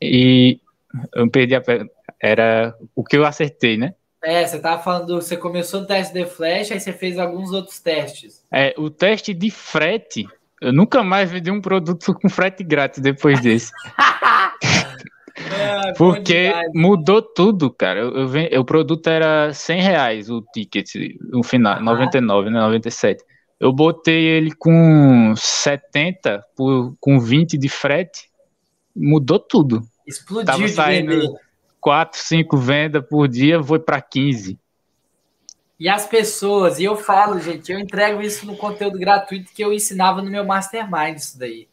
[0.00, 0.60] E
[1.14, 1.62] eu perdi a.
[2.18, 3.94] Era o que eu acertei, né?
[4.22, 7.80] É, você tava falando, você começou o teste de flash, aí você fez alguns outros
[7.80, 8.44] testes.
[8.52, 10.26] É, o teste de frete,
[10.60, 13.72] eu nunca mais vendi um produto com frete grátis depois desse.
[15.38, 18.00] é, Porque mudou tudo, cara.
[18.00, 21.80] Eu, eu, o produto era 100 reais o ticket, no final, ah.
[21.80, 23.24] 99, né, 97.
[23.58, 28.28] Eu botei ele com 70 por, com 20 de frete,
[28.94, 29.82] mudou tudo.
[30.06, 31.38] Explodiu Tava saindo
[31.80, 34.58] 4, 5 vendas por dia, foi para 15.
[35.78, 39.72] E as pessoas, e eu falo, gente, eu entrego isso no conteúdo gratuito que eu
[39.72, 41.68] ensinava no meu Mastermind, isso daí.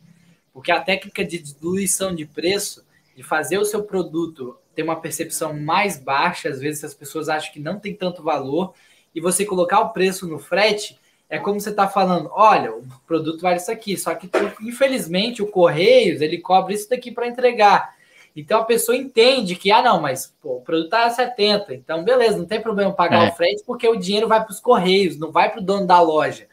[0.53, 5.53] Porque a técnica de diluição de preço, de fazer o seu produto ter uma percepção
[5.53, 8.73] mais baixa, às vezes as pessoas acham que não tem tanto valor,
[9.13, 10.97] e você colocar o preço no frete,
[11.29, 14.29] é como você está falando, olha, o produto vale isso aqui, só que
[14.61, 17.96] infelizmente o Correios ele cobra isso daqui para entregar.
[18.37, 22.03] Então a pessoa entende que, ah, não, mas pô, o produto está a 70, então
[22.03, 23.29] beleza, não tem problema pagar é.
[23.31, 25.99] o frete, porque o dinheiro vai para os Correios, não vai para o dono da
[25.99, 26.47] loja.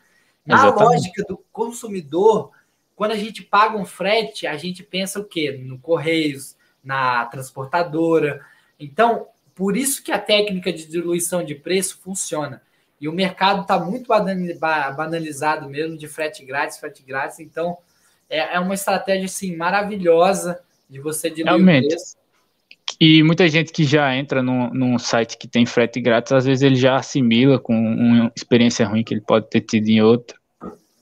[0.46, 0.82] Na Exatamente.
[0.82, 2.52] lógica do consumidor,
[2.96, 5.60] quando a gente paga um frete, a gente pensa o quê?
[5.62, 8.40] No Correios, na transportadora.
[8.80, 12.62] Então, por isso que a técnica de diluição de preço funciona.
[12.98, 17.40] E o mercado está muito banalizado mesmo de frete grátis, frete grátis.
[17.40, 17.76] Então,
[18.30, 21.86] é, é uma estratégia assim, maravilhosa de você diluir Realmente.
[21.86, 22.16] o preço.
[23.00, 26.62] E muita gente que já entra num, num site que tem frete grátis, às vezes
[26.62, 30.36] ele já assimila com uma experiência ruim que ele pode ter tido em outra.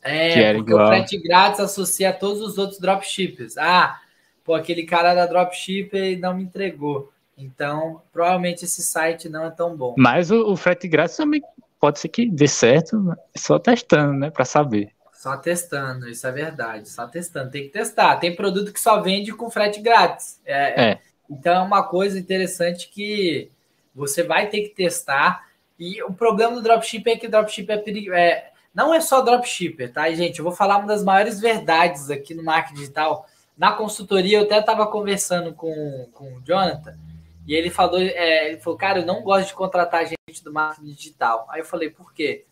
[0.03, 0.87] É, porque igual.
[0.87, 3.57] o frete grátis associa a todos os outros dropshippers.
[3.59, 4.01] Ah,
[4.45, 7.13] pô, aquele cara da dropshipper não me entregou.
[7.37, 9.95] Então, provavelmente esse site não é tão bom.
[9.97, 11.43] Mas o, o frete grátis também
[11.81, 14.91] pode ser que dê certo, só testando, né, para saber.
[15.23, 16.89] Só testando, isso é verdade.
[16.89, 18.17] Só testando, tem que testar.
[18.17, 20.41] Tem produto que só vende com frete grátis.
[20.45, 21.01] É, é.
[21.31, 23.49] Então é uma coisa interessante que
[23.95, 25.47] você vai ter que testar.
[25.79, 29.93] E o problema do dropship é que dropship é, perigo, é não é só dropshipper,
[29.93, 30.41] tá, gente?
[30.41, 33.25] Eu vou falar uma das maiores verdades aqui no marketing digital.
[33.57, 36.99] Na consultoria, eu até estava conversando com, com o Jonathan
[37.47, 40.93] e ele falou, é, ele falou, cara, eu não gosto de contratar gente do marketing
[40.93, 41.47] digital.
[41.49, 42.45] Aí eu falei, por quê?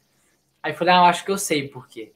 [0.62, 2.12] Aí eu falei, ah, eu acho que eu sei por quê.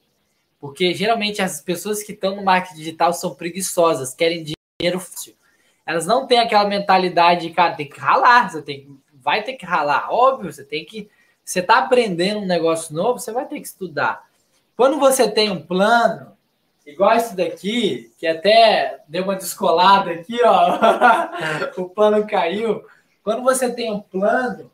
[0.64, 5.36] Porque geralmente as pessoas que estão no marketing digital são preguiçosas, querem dinheiro fácil.
[5.84, 9.66] Elas não têm aquela mentalidade de, cara, tem que ralar, você tem, vai ter que
[9.66, 10.10] ralar.
[10.10, 11.10] Óbvio, você tem que.
[11.44, 14.24] Você está aprendendo um negócio novo, você vai ter que estudar.
[14.74, 16.34] Quando você tem um plano,
[16.86, 20.78] igual esse daqui, que até deu uma descolada aqui, ó,
[21.76, 22.82] o plano caiu.
[23.22, 24.70] Quando você tem um plano,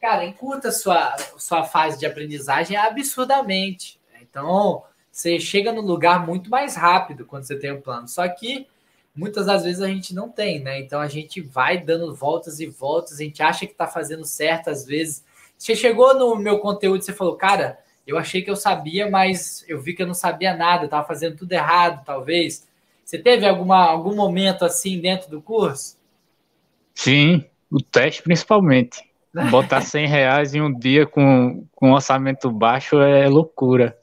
[0.00, 4.00] cara, encurta sua, sua fase de aprendizagem absurdamente.
[4.22, 8.06] Então, você chega no lugar muito mais rápido quando você tem um plano.
[8.08, 8.66] Só que
[9.14, 10.80] muitas das vezes a gente não tem, né?
[10.80, 14.70] Então a gente vai dando voltas e voltas, a gente acha que tá fazendo certo
[14.70, 15.24] às vezes.
[15.58, 19.64] Você chegou no meu conteúdo e você falou, cara, eu achei que eu sabia, mas
[19.68, 22.66] eu vi que eu não sabia nada, estava fazendo tudo errado, talvez.
[23.04, 25.98] Você teve alguma, algum momento assim dentro do curso?
[26.94, 29.04] Sim, o teste principalmente.
[29.50, 33.96] Botar 100 reais em um dia com, com orçamento baixo é loucura.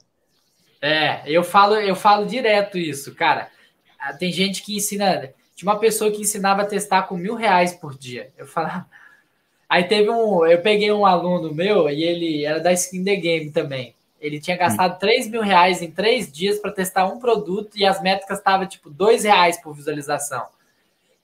[0.80, 3.50] É, eu falo, eu falo direto isso, cara.
[3.98, 5.32] Ah, tem gente que ensina.
[5.54, 8.30] Tinha uma pessoa que ensinava a testar com mil reais por dia.
[8.36, 8.86] Eu falava.
[9.68, 10.46] Aí teve um.
[10.46, 13.94] Eu peguei um aluno meu e ele era da Skin The Game também.
[14.20, 14.98] Ele tinha gastado hum.
[14.98, 18.90] 3 mil reais em três dias para testar um produto e as métricas estavam tipo
[18.90, 20.46] 2 reais por visualização.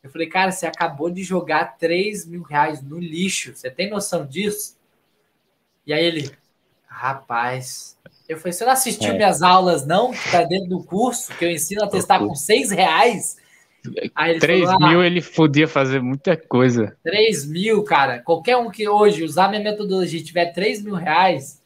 [0.03, 3.57] Eu falei, cara, você acabou de jogar 3 mil reais no lixo.
[3.57, 4.77] Você tem noção disso?
[5.87, 6.31] E aí ele,
[6.87, 7.97] rapaz.
[8.29, 9.17] Eu falei, você não assistiu é.
[9.17, 10.13] minhas aulas, não?
[10.13, 13.37] Que tá dentro do curso, que eu ensino a testar com 6 reais?
[14.15, 16.97] Aí 3 falou, ah, mil ele podia fazer muita coisa.
[17.03, 18.21] 3 mil, cara.
[18.21, 21.63] Qualquer um que hoje usar minha metodologia e tiver 3 mil reais,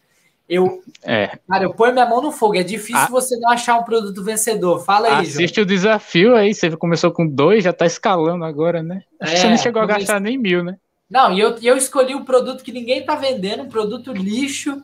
[0.48, 1.38] eu, é.
[1.46, 2.56] Cara, eu ponho minha mão no fogo.
[2.56, 3.08] É difícil ah.
[3.08, 4.84] você não achar um produto vencedor.
[4.84, 5.64] Fala aí, Assiste João.
[5.64, 6.54] o desafio aí.
[6.54, 9.04] Você começou com dois, já tá escalando agora, né?
[9.20, 10.76] Acho é, que você não chegou a gastar nem mil, né?
[11.08, 14.82] Não, e eu, eu escolhi um produto que ninguém tá vendendo, um produto lixo,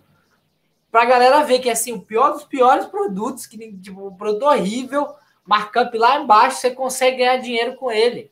[0.95, 4.45] pra galera ver que é assim, o pior dos piores produtos, que tipo, um produto
[4.45, 5.09] horrível,
[5.45, 8.31] markup lá embaixo, você consegue ganhar dinheiro com ele.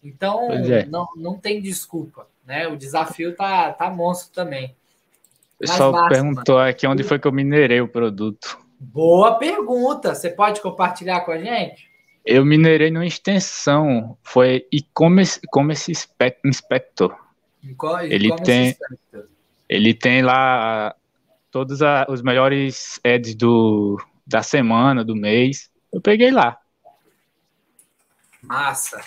[0.00, 0.86] Então, é.
[0.86, 2.68] não, não tem desculpa, né?
[2.68, 4.76] O desafio tá, tá monstro também.
[5.56, 6.70] O pessoal perguntou mano.
[6.70, 8.56] aqui onde foi que eu minerei o produto.
[8.78, 10.14] Boa pergunta.
[10.14, 11.90] Você pode compartilhar com a gente?
[12.24, 14.16] Eu minerei numa extensão.
[14.22, 15.40] Foi e-commerce,
[16.44, 17.12] inspector.
[18.04, 19.24] ele tem, inspector.
[19.68, 20.94] ele tem lá
[21.58, 25.68] todos a, os melhores ads do, da semana, do mês.
[25.92, 26.56] Eu peguei lá.
[28.40, 29.02] Massa.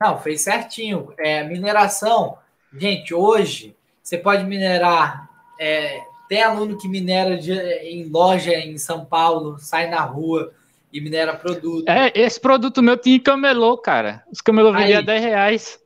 [0.00, 1.14] Não, fez certinho.
[1.16, 2.36] É, mineração,
[2.76, 9.04] gente, hoje você pode minerar é, tem aluno que minera de, em loja em São
[9.04, 10.52] Paulo, sai na rua
[10.92, 11.88] e minera produto.
[11.88, 14.24] É, esse produto meu tinha camelô, cara.
[14.32, 15.78] Os camelô vendiam 10 reais.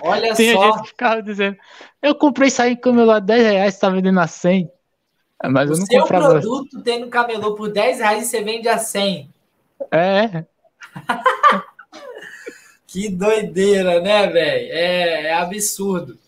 [0.00, 0.64] Olha Tinha só.
[0.64, 1.58] gente que ficava dizendo,
[2.00, 4.71] eu comprei aí em camelô a 10 reais, tá vendendo a 100.
[5.48, 6.40] Mas o eu não seu comprava.
[6.40, 9.30] produto tem no camelô por 10 reais e você vende a 100.
[9.90, 10.44] É.
[12.86, 14.72] que doideira, né, velho?
[14.72, 16.18] É, é absurdo.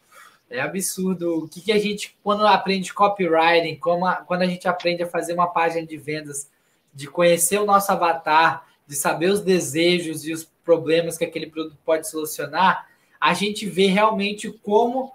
[0.51, 1.45] É absurdo.
[1.45, 5.09] O que, que a gente, quando aprende copywriting, como a, quando a gente aprende a
[5.09, 6.49] fazer uma página de vendas,
[6.93, 11.77] de conhecer o nosso avatar, de saber os desejos e os problemas que aquele produto
[11.85, 12.89] pode solucionar,
[13.21, 15.13] a gente vê realmente como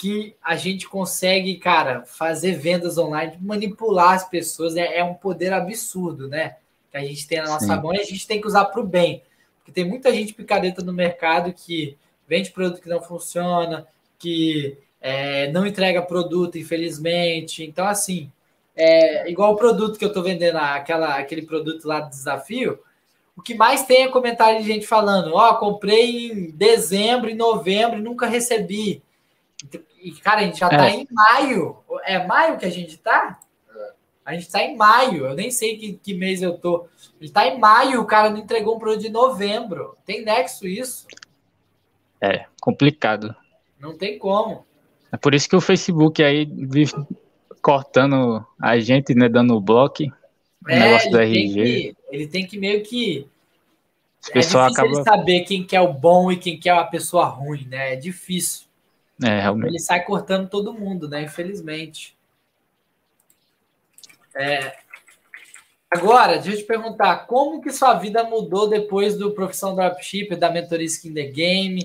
[0.00, 4.74] que a gente consegue, cara, fazer vendas online, manipular as pessoas.
[4.74, 6.56] É, é um poder absurdo, né?
[6.90, 7.82] Que a gente tem na nossa Sim.
[7.82, 9.22] mão e a gente tem que usar para o bem.
[9.58, 13.86] Porque tem muita gente picareta no mercado que vende produto que não funciona,
[14.18, 17.62] que é, não entrega produto, infelizmente.
[17.62, 18.32] Então, assim,
[18.74, 22.78] é, igual o produto que eu estou vendendo, aquela, aquele produto lá do desafio,
[23.36, 27.36] o que mais tem é comentário de gente falando: Ó, oh, comprei em dezembro, em
[27.36, 29.02] novembro e nunca recebi.
[30.00, 30.94] E, cara, a gente já está é.
[30.94, 31.78] em maio.
[32.04, 33.38] É maio que a gente está?
[34.24, 35.26] A gente está em maio.
[35.26, 36.86] Eu nem sei que, que mês eu tô.
[37.18, 39.96] Ele está em maio, o cara não entregou um produto de novembro.
[40.04, 41.06] Tem nexo isso?
[42.20, 43.34] É, complicado.
[43.78, 44.64] Não tem como.
[45.12, 46.92] É por isso que o Facebook aí vive
[47.60, 50.04] cortando a gente, né, dando o bloco.
[50.68, 51.54] É, negócio do RG.
[51.54, 53.26] Que, ele tem que meio que.
[54.28, 54.88] é difícil acaba...
[54.88, 57.94] ele saber quem que é o bom e quem que é a pessoa ruim, né?
[57.94, 58.69] É difícil.
[59.22, 59.70] É, realmente.
[59.70, 61.22] Ele sai cortando todo mundo, né?
[61.22, 62.16] Infelizmente.
[64.34, 64.78] É...
[65.90, 70.50] Agora, deixa eu te perguntar, como que sua vida mudou depois do Profissão Dropship, da
[70.50, 71.84] mentoria Skin The Game?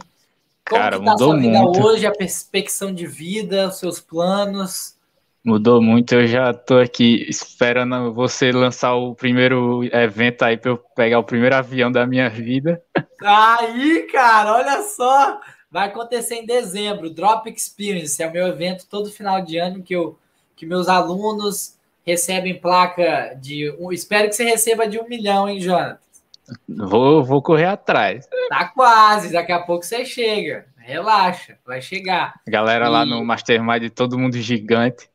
[0.69, 1.83] Como Cara, que tá mudou a sua vida muito.
[1.83, 4.95] hoje, a perspecção de vida, os seus planos?
[5.43, 10.77] Mudou muito, eu já tô aqui esperando você lançar o primeiro evento aí para eu
[10.95, 12.81] pegar o primeiro avião da minha vida.
[13.23, 15.39] Aí, cara, olha só!
[15.75, 19.93] Vai acontecer em dezembro, Drop Experience, é o meu evento todo final de ano que
[19.93, 20.17] eu
[20.55, 23.69] que meus alunos recebem placa de.
[23.77, 25.99] Um, espero que você receba de um milhão, hein, Jonathan?
[26.65, 28.25] Vou, vou correr atrás.
[28.47, 30.65] Tá quase, daqui a pouco você chega.
[30.77, 32.39] Relaxa, vai chegar.
[32.47, 32.89] Galera e...
[32.89, 35.09] lá no Mastermind, todo mundo gigante.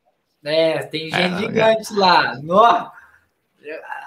[0.44, 2.35] É, tem gente é, gigante lá.
[2.35, 2.62] No...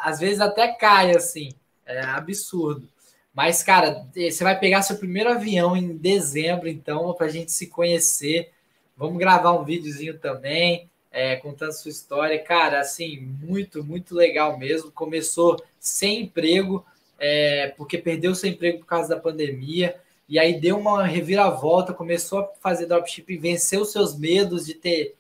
[0.04, 1.50] Às vezes até cai assim.
[1.84, 2.93] É absurdo.
[3.34, 7.68] Mas, cara, você vai pegar seu primeiro avião em dezembro, então, para a gente se
[7.68, 8.52] conhecer.
[8.96, 12.38] Vamos gravar um videozinho também, é, contando sua história.
[12.38, 14.92] Cara, assim, muito, muito legal mesmo.
[14.92, 16.86] Começou sem emprego,
[17.18, 19.96] é, porque perdeu seu emprego por causa da pandemia.
[20.30, 25.16] E aí deu uma reviravolta, começou a fazer dropshipping, venceu seus medos de ter.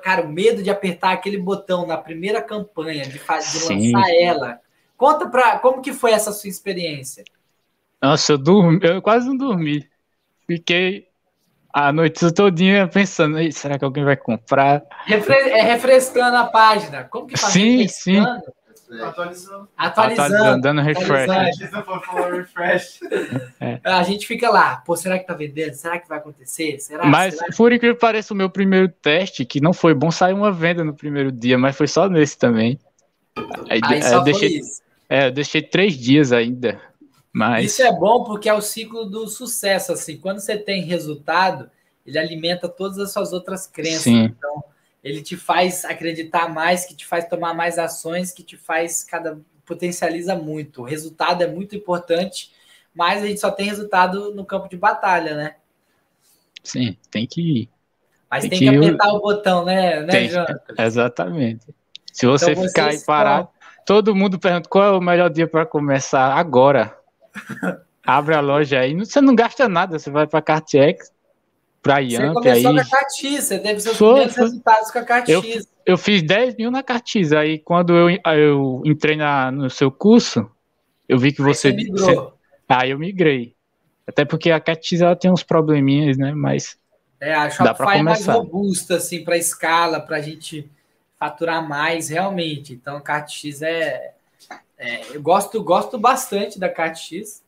[0.00, 4.60] Cara, o medo de apertar aquele botão na primeira campanha, de, fazer, de lançar ela.
[4.96, 7.24] Conta pra como que foi essa sua experiência.
[8.02, 9.86] Nossa, eu dormi, eu quase não dormi.
[10.46, 11.06] Fiquei
[11.72, 14.82] a noite todinha pensando, será que alguém vai comprar?
[15.06, 17.04] Refre é refrescando a página.
[17.04, 17.52] Como que faz?
[17.52, 18.18] Sim, sim.
[19.00, 19.68] Atualizando.
[19.74, 20.60] Atualizando.
[20.60, 21.30] Dando refresh.
[22.30, 23.00] refresh.
[23.58, 23.80] É.
[23.84, 25.72] A gente fica lá, pô, será que tá vendendo?
[25.72, 26.78] Será que vai acontecer?
[26.78, 27.06] Será?
[27.06, 27.50] Mas, será?
[27.56, 30.84] por incrível que pareça, o meu primeiro teste, que não foi bom, saiu uma venda
[30.84, 32.78] no primeiro dia, mas foi só nesse também.
[33.70, 34.60] Aí, Aí só deixei,
[35.08, 36.78] É, eu deixei três dias ainda.
[37.32, 37.72] Mas...
[37.72, 39.92] Isso é bom porque é o ciclo do sucesso.
[39.92, 41.70] Assim, quando você tem resultado,
[42.06, 44.02] ele alimenta todas as suas outras crenças.
[44.02, 44.24] Sim.
[44.24, 44.62] Então,
[45.02, 49.40] ele te faz acreditar mais, que te faz tomar mais ações, que te faz cada
[49.64, 50.82] potencializa muito.
[50.82, 52.52] O resultado é muito importante,
[52.94, 55.56] mas a gente só tem resultado no campo de batalha, né?
[56.62, 57.68] Sim, tem que ir.
[58.30, 60.30] Mas tem, tem que, que, apertar o botão, né, né tem,
[60.78, 61.66] Exatamente.
[62.12, 63.48] Se você então, ficar aí parado,
[63.84, 66.96] todo mundo pergunta qual é o melhor dia para começar agora.
[68.04, 71.12] Abre a loja aí, você não gasta nada, você vai para Cartiex,
[71.80, 72.62] para Yamp aí.
[72.62, 74.44] Você começou com a Cartiz, você teve seus foi, primeiros foi.
[74.44, 75.56] resultados com a Cartiz.
[75.56, 79.90] Eu, eu fiz 10 mil na Cartiz, aí quando eu, eu entrei na, no seu
[79.90, 80.50] curso,
[81.08, 81.68] eu vi que você...
[81.68, 82.16] Aí, você,
[82.68, 83.54] aí eu migrei.
[84.06, 86.76] Até porque a Cartiz ela tem uns probleminhas, né, mas...
[87.20, 90.68] É, a Shopify é mais robusta, assim, para escala, para a gente
[91.20, 92.72] faturar mais, realmente.
[92.72, 94.12] Então, a Cartiz é
[94.82, 97.40] é, eu gosto, gosto bastante da KTX,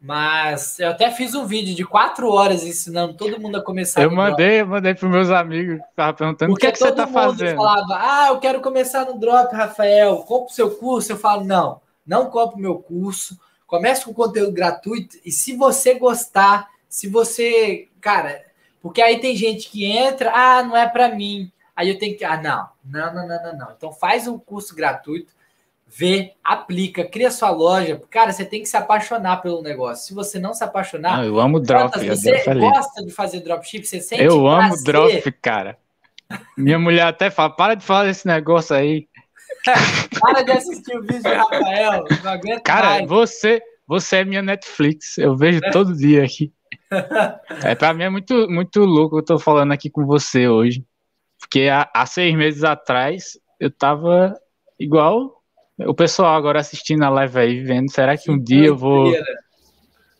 [0.00, 4.02] mas eu até fiz um vídeo de quatro horas ensinando todo mundo a começar.
[4.02, 7.06] Eu mandei, eu mandei para meus amigos, tava perguntando o que, é que você tá
[7.06, 7.56] fazendo.
[7.56, 11.12] falava, ah, eu quero começar no drop, Rafael, compra o seu curso.
[11.12, 15.94] Eu falo, não, não compra o meu curso, comece com conteúdo gratuito e se você
[15.94, 18.42] gostar, se você, cara,
[18.82, 21.52] porque aí tem gente que entra, ah, não é para mim.
[21.76, 23.70] Aí eu tenho que, ah, não, não, não, não, não, não.
[23.76, 25.32] Então faz um curso gratuito
[25.90, 28.00] vê, aplica, cria sua loja.
[28.10, 30.06] Cara, você tem que se apaixonar pelo negócio.
[30.06, 31.18] Se você não se apaixonar.
[31.18, 31.98] Não, eu amo drop.
[32.06, 33.84] Você gosta de fazer dropship?
[33.84, 35.76] Você sente Eu amo drop, cara.
[36.56, 39.08] Minha mulher até fala: para de falar desse negócio aí.
[40.20, 42.04] para de assistir o vídeo do Rafael.
[42.22, 43.08] Não aguento cara, mais.
[43.08, 45.18] você você é minha Netflix.
[45.18, 46.52] Eu vejo todo dia aqui.
[47.64, 50.84] É, para mim é muito, muito louco eu tô falando aqui com você hoje.
[51.40, 54.38] Porque há, há seis meses atrás eu tava
[54.78, 55.39] igual
[55.86, 59.12] o pessoal agora assistindo a live aí, vendo, será que um dia eu vou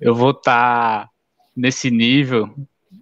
[0.01, 1.11] eu vou estar tá
[1.57, 2.55] nesse nível?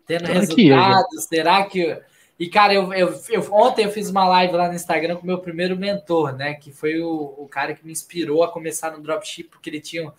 [0.07, 2.01] Tendo resultados, será que
[2.39, 5.27] e, cara, eu, eu, eu, ontem eu fiz uma live lá no Instagram com o
[5.27, 6.55] meu primeiro mentor, né?
[6.55, 10.05] Que foi o, o cara que me inspirou a começar no dropship, porque ele tinha
[10.05, 10.13] um,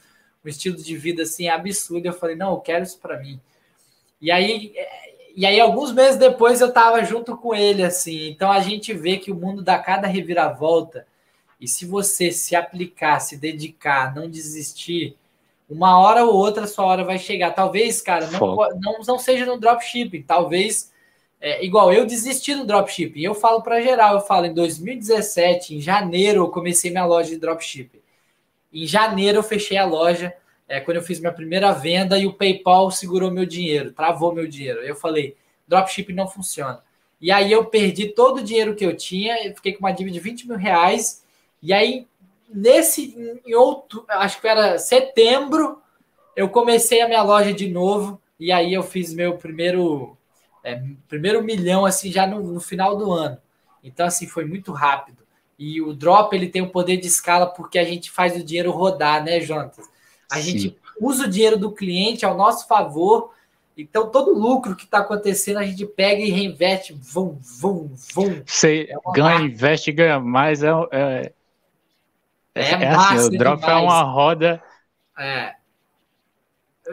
[0.44, 2.06] um estilo de vida assim absurdo.
[2.06, 3.40] Eu falei, não, eu quero isso para mim.
[4.20, 4.74] E aí,
[5.34, 8.28] e aí, alguns meses depois, eu tava junto com ele, assim.
[8.28, 11.08] Então a gente vê que o mundo dá cada reviravolta.
[11.60, 15.18] E se você se aplicar, se dedicar, não desistir,
[15.70, 17.52] uma hora ou outra a sua hora vai chegar.
[17.52, 20.92] Talvez, cara, não, não, não seja no dropshipping, talvez.
[21.42, 23.22] É, igual eu desisti do dropshipping.
[23.22, 27.38] Eu falo para geral, eu falo em 2017, em janeiro, eu comecei minha loja de
[27.38, 28.00] dropshipping.
[28.74, 30.34] Em janeiro eu fechei a loja,
[30.68, 34.48] é, quando eu fiz minha primeira venda e o PayPal segurou meu dinheiro, travou meu
[34.48, 34.80] dinheiro.
[34.82, 35.36] Eu falei,
[35.68, 36.82] dropshipping não funciona.
[37.22, 40.20] E aí eu perdi todo o dinheiro que eu tinha, fiquei com uma dívida de
[40.20, 41.24] 20 mil reais
[41.62, 42.08] e aí,
[42.50, 45.82] nesse, em outro, acho que era setembro,
[46.36, 48.22] eu comecei a minha loja de novo.
[48.40, 50.18] E aí eu fiz meu primeiro,
[50.64, 53.38] é, primeiro milhão, assim, já no, no final do ano.
[53.84, 55.24] Então, assim, foi muito rápido.
[55.58, 58.72] E o drop ele tem o poder de escala porque a gente faz o dinheiro
[58.72, 59.78] rodar, né, Jonas?
[60.32, 60.42] A Sim.
[60.44, 63.34] gente usa o dinheiro do cliente ao nosso favor.
[63.78, 66.94] Então, todo lucro que está acontecendo, a gente pega e reinveste.
[66.94, 68.42] Vum, vum, vum.
[68.46, 69.46] Você é ganha, marca.
[69.46, 70.64] investe, ganha mais.
[70.64, 71.34] É, é,
[72.62, 73.78] é, é assim, o drop demais.
[73.78, 74.64] é uma roda.
[75.18, 75.56] É.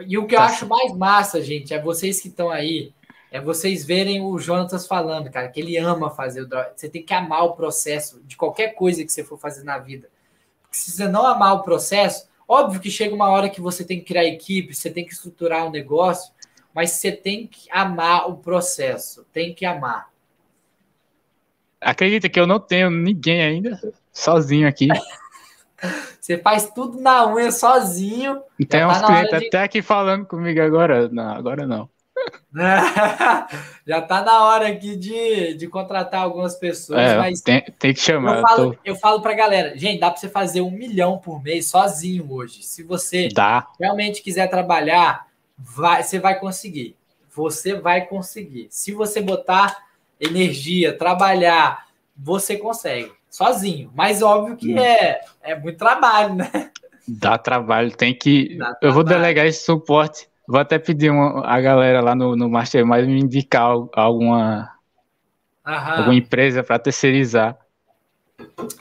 [0.05, 0.45] E o que eu tá.
[0.45, 2.93] acho mais massa, gente, é vocês que estão aí.
[3.31, 6.71] é vocês verem o Jonatas falando, cara, que ele ama fazer o drop.
[6.75, 10.09] Você tem que amar o processo de qualquer coisa que você for fazer na vida.
[10.61, 13.99] Porque se você não amar o processo, óbvio que chega uma hora que você tem
[13.99, 16.31] que criar equipe, você tem que estruturar o um negócio,
[16.73, 20.09] mas você tem que amar o processo, tem que amar.
[21.81, 23.79] Acredita que eu não tenho ninguém ainda,
[24.11, 24.87] sozinho aqui.
[26.19, 28.41] Você faz tudo na unha sozinho.
[28.57, 29.47] Tem tá uns clientes de...
[29.47, 31.07] até aqui falando comigo agora.
[31.09, 31.89] Não, agora não.
[33.85, 37.99] Já tá na hora aqui de, de contratar algumas pessoas, é, mas tem, tem que
[37.99, 38.37] chamar.
[38.37, 38.79] Eu falo, tô...
[38.83, 42.63] eu falo pra galera, gente, dá para você fazer um milhão por mês sozinho hoje.
[42.63, 43.67] Se você dá.
[43.79, 46.95] realmente quiser trabalhar, vai, você vai conseguir.
[47.33, 48.67] Você vai conseguir.
[48.71, 49.85] Se você botar
[50.19, 53.11] energia, trabalhar, você consegue.
[53.37, 53.91] Sozinho.
[53.93, 54.79] Mas óbvio que hum.
[54.79, 56.71] é, é muito trabalho, né?
[57.07, 58.57] Dá trabalho, tem que.
[58.57, 58.93] Dá eu trabalho.
[58.93, 63.19] vou delegar esse suporte Vou até pedir uma, a galera lá no, no Mastermind me
[63.19, 64.71] indicar alguma,
[65.61, 67.57] alguma empresa para terceirizar.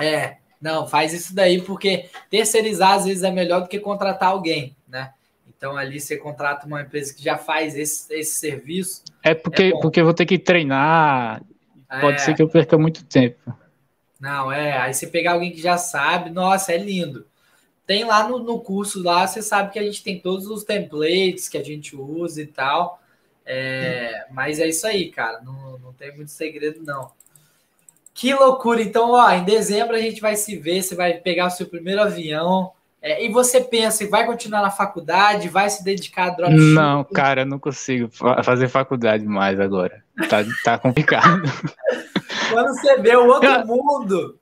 [0.00, 4.76] É, não, faz isso daí, porque terceirizar às vezes é melhor do que contratar alguém,
[4.86, 5.12] né?
[5.48, 9.02] Então ali você contrata uma empresa que já faz esse, esse serviço.
[9.24, 11.42] É porque, é porque eu vou ter que treinar,
[12.00, 12.18] pode é.
[12.18, 13.52] ser que eu perca muito tempo.
[14.21, 17.27] Não, é, aí você pegar alguém que já sabe, nossa, é lindo.
[17.87, 21.49] Tem lá no, no curso lá, você sabe que a gente tem todos os templates
[21.49, 23.01] que a gente usa e tal.
[23.45, 25.41] É, mas é isso aí, cara.
[25.43, 27.12] Não, não tem muito segredo, não.
[28.12, 28.83] Que loucura!
[28.83, 32.01] Então, ó, em dezembro a gente vai se ver, você vai pegar o seu primeiro
[32.01, 32.73] avião.
[33.07, 36.74] É, e você pensa, vai continuar na faculdade, vai se dedicar a dropshipping?
[36.74, 38.11] Não, cara, eu não consigo
[38.42, 40.02] fazer faculdade mais agora.
[40.28, 41.42] Tá, tá complicado.
[42.50, 44.40] Quando você vê o outro mundo,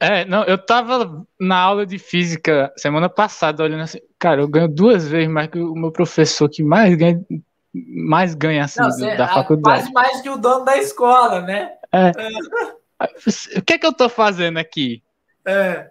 [0.00, 4.66] é, não, eu tava na aula de física semana passada olhando assim, cara, eu ganho
[4.66, 7.24] duas vezes mais que o meu professor que mais ganha,
[7.72, 9.82] mais ganha assim não, você, da faculdade.
[9.82, 11.74] Quase mais que o dono da escola, né?
[11.92, 12.08] É.
[12.08, 12.70] é.
[13.56, 15.02] O que é que eu tô fazendo aqui?
[15.46, 15.86] É.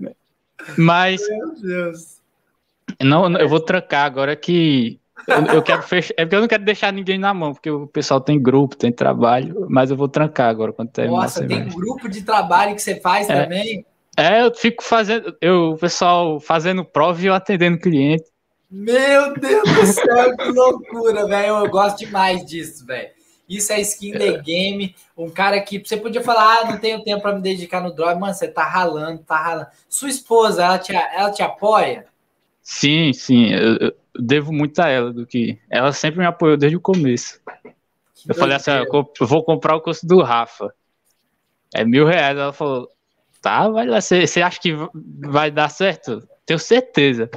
[0.77, 1.21] Mas.
[1.27, 2.19] Meu Deus.
[3.01, 6.13] Não, eu vou trancar agora que eu, eu, quero fechar.
[6.17, 8.91] É porque eu não quero deixar ninguém na mão, porque o pessoal tem grupo, tem
[8.91, 11.21] trabalho, mas eu vou trancar agora quando terminar.
[11.21, 13.85] Nossa, tem um grupo de trabalho que você faz é, também?
[14.17, 15.35] É, eu fico fazendo.
[15.41, 18.25] Eu, o pessoal fazendo prova e eu atendendo cliente.
[18.71, 21.57] Meu Deus do céu, que loucura, velho.
[21.57, 23.09] Eu gosto demais disso, velho.
[23.49, 24.95] Isso é skin the game.
[25.17, 28.19] Um cara que você podia falar, ah, não tenho tempo para me dedicar no drop.
[28.19, 29.67] Mano, você tá ralando, tá ralando.
[29.89, 32.05] Sua esposa, ela te, ela te apoia?
[32.61, 33.51] Sim, sim.
[33.51, 35.59] Eu, eu devo muito a ela do que.
[35.67, 37.41] Ela sempre me apoiou desde o começo.
[38.13, 38.85] Que eu falei assim: ah,
[39.19, 40.71] eu vou comprar o curso do Rafa.
[41.73, 42.37] É mil reais.
[42.37, 42.87] Ela falou:
[43.41, 43.99] tá, vai lá.
[43.99, 46.27] Você acha que vai dar certo?
[46.45, 47.29] Tenho certeza.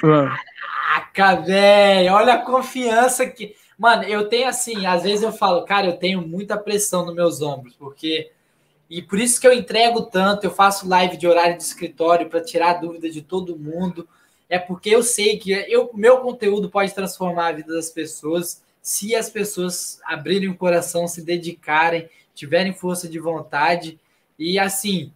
[0.00, 2.12] Caraca, velho.
[2.12, 3.54] Olha a confiança que.
[3.78, 7.40] Mano, eu tenho assim, às vezes eu falo, cara, eu tenho muita pressão nos meus
[7.40, 8.30] ombros, porque.
[8.90, 12.40] E por isso que eu entrego tanto, eu faço live de horário de escritório para
[12.40, 14.08] tirar dúvida de todo mundo
[14.48, 19.14] é porque eu sei que eu, meu conteúdo pode transformar a vida das pessoas se
[19.14, 24.00] as pessoas abrirem o coração, se dedicarem, tiverem força de vontade.
[24.38, 25.12] E assim,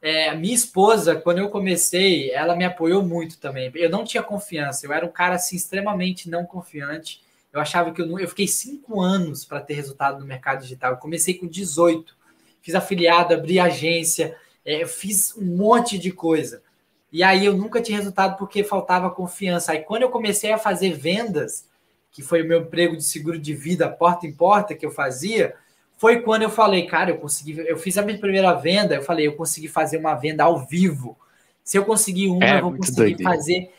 [0.00, 3.72] é, minha esposa, quando eu comecei, ela me apoiou muito também.
[3.74, 7.20] Eu não tinha confiança, eu era um cara assim extremamente não confiante.
[7.56, 8.18] Eu achava que eu não.
[8.18, 10.92] Eu fiquei cinco anos para ter resultado no mercado digital.
[10.92, 12.14] Eu comecei com 18,
[12.60, 16.62] fiz afiliado, abri agência, é, fiz um monte de coisa.
[17.10, 19.72] E aí eu nunca tinha resultado porque faltava confiança.
[19.72, 21.66] Aí quando eu comecei a fazer vendas,
[22.12, 25.54] que foi o meu emprego de seguro de vida porta em porta que eu fazia,
[25.96, 29.26] foi quando eu falei, cara, eu consegui, eu fiz a minha primeira venda, eu falei,
[29.26, 31.16] eu consegui fazer uma venda ao vivo.
[31.64, 33.22] Se eu conseguir uma, é, eu vou conseguir doido.
[33.22, 33.72] fazer.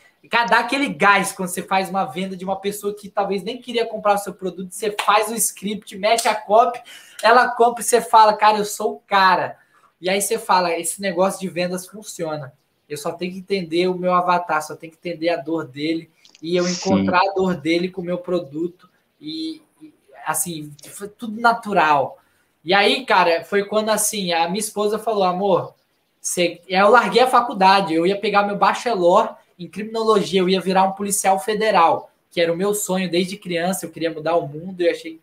[0.50, 3.86] Dá aquele gás quando você faz uma venda de uma pessoa que talvez nem queria
[3.86, 6.80] comprar o seu produto, você faz o script, mete a copy,
[7.22, 9.56] ela compra e você fala, cara, eu sou o cara.
[10.00, 12.52] E aí você fala, esse negócio de vendas funciona.
[12.88, 16.10] Eu só tenho que entender o meu avatar, só tenho que entender a dor dele
[16.42, 17.28] e eu encontrar Sim.
[17.28, 18.88] a dor dele com o meu produto
[19.20, 19.92] e, e,
[20.26, 22.18] assim, foi tudo natural.
[22.64, 25.74] E aí, cara, foi quando assim, a minha esposa falou, amor,
[26.20, 26.60] você...
[26.68, 30.92] eu larguei a faculdade, eu ia pegar meu bachelor em criminologia, eu ia virar um
[30.92, 34.88] policial federal, que era o meu sonho desde criança, eu queria mudar o mundo e
[34.88, 35.20] achei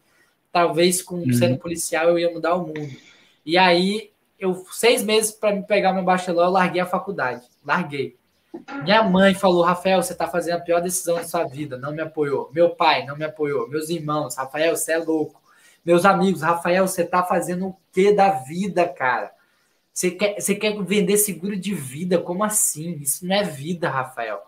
[0.52, 1.34] talvez com uhum.
[1.34, 2.96] sendo policial eu ia mudar o mundo.
[3.46, 7.46] E aí eu seis meses para me pegar meu bachelor, eu larguei a faculdade.
[7.64, 8.18] Larguei.
[8.84, 11.78] Minha mãe falou: Rafael, você está fazendo a pior decisão da sua vida.
[11.78, 12.50] Não me apoiou.
[12.54, 13.70] Meu pai não me apoiou.
[13.70, 15.42] Meus irmãos, Rafael, você é louco.
[15.84, 19.32] Meus amigos, Rafael, você está fazendo o que da vida, cara?
[19.96, 22.20] Você quer, você quer vender seguro de vida?
[22.20, 22.98] Como assim?
[23.00, 24.44] Isso não é vida, Rafael.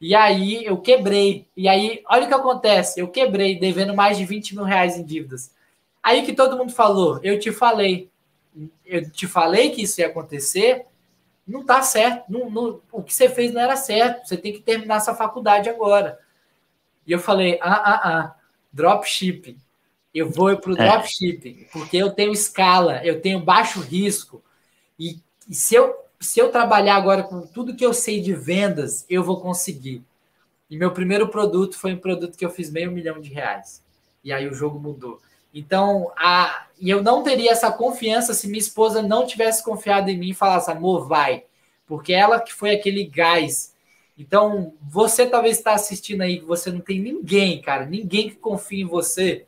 [0.00, 1.46] E aí eu quebrei.
[1.54, 5.04] E aí, olha o que acontece: eu quebrei devendo mais de 20 mil reais em
[5.04, 5.52] dívidas.
[6.02, 8.08] Aí que todo mundo falou, eu te falei,
[8.86, 10.86] eu te falei que isso ia acontecer,
[11.46, 14.60] não tá certo, não, não, o que você fez não era certo, você tem que
[14.60, 16.18] terminar essa faculdade agora.
[17.06, 18.34] E eu falei, ah, ah, ah,
[18.72, 19.58] dropshipping.
[20.14, 20.90] Eu vou para o é.
[20.90, 24.42] dropshipping, porque eu tenho escala, eu tenho baixo risco.
[24.98, 25.18] E,
[25.48, 29.22] e, se, eu, se eu trabalhar agora com tudo que eu sei de vendas, eu
[29.22, 30.02] vou conseguir.
[30.70, 33.82] E meu primeiro produto foi um produto que eu fiz meio milhão de reais.
[34.22, 35.20] E aí o jogo mudou.
[35.54, 40.18] Então, a, e eu não teria essa confiança se minha esposa não tivesse confiado em
[40.18, 41.44] mim e falasse, amor, vai.
[41.86, 43.74] Porque ela que foi aquele gás.
[44.16, 48.86] Então, você talvez está assistindo aí, você não tem ninguém, cara, ninguém que confie em
[48.86, 49.46] você.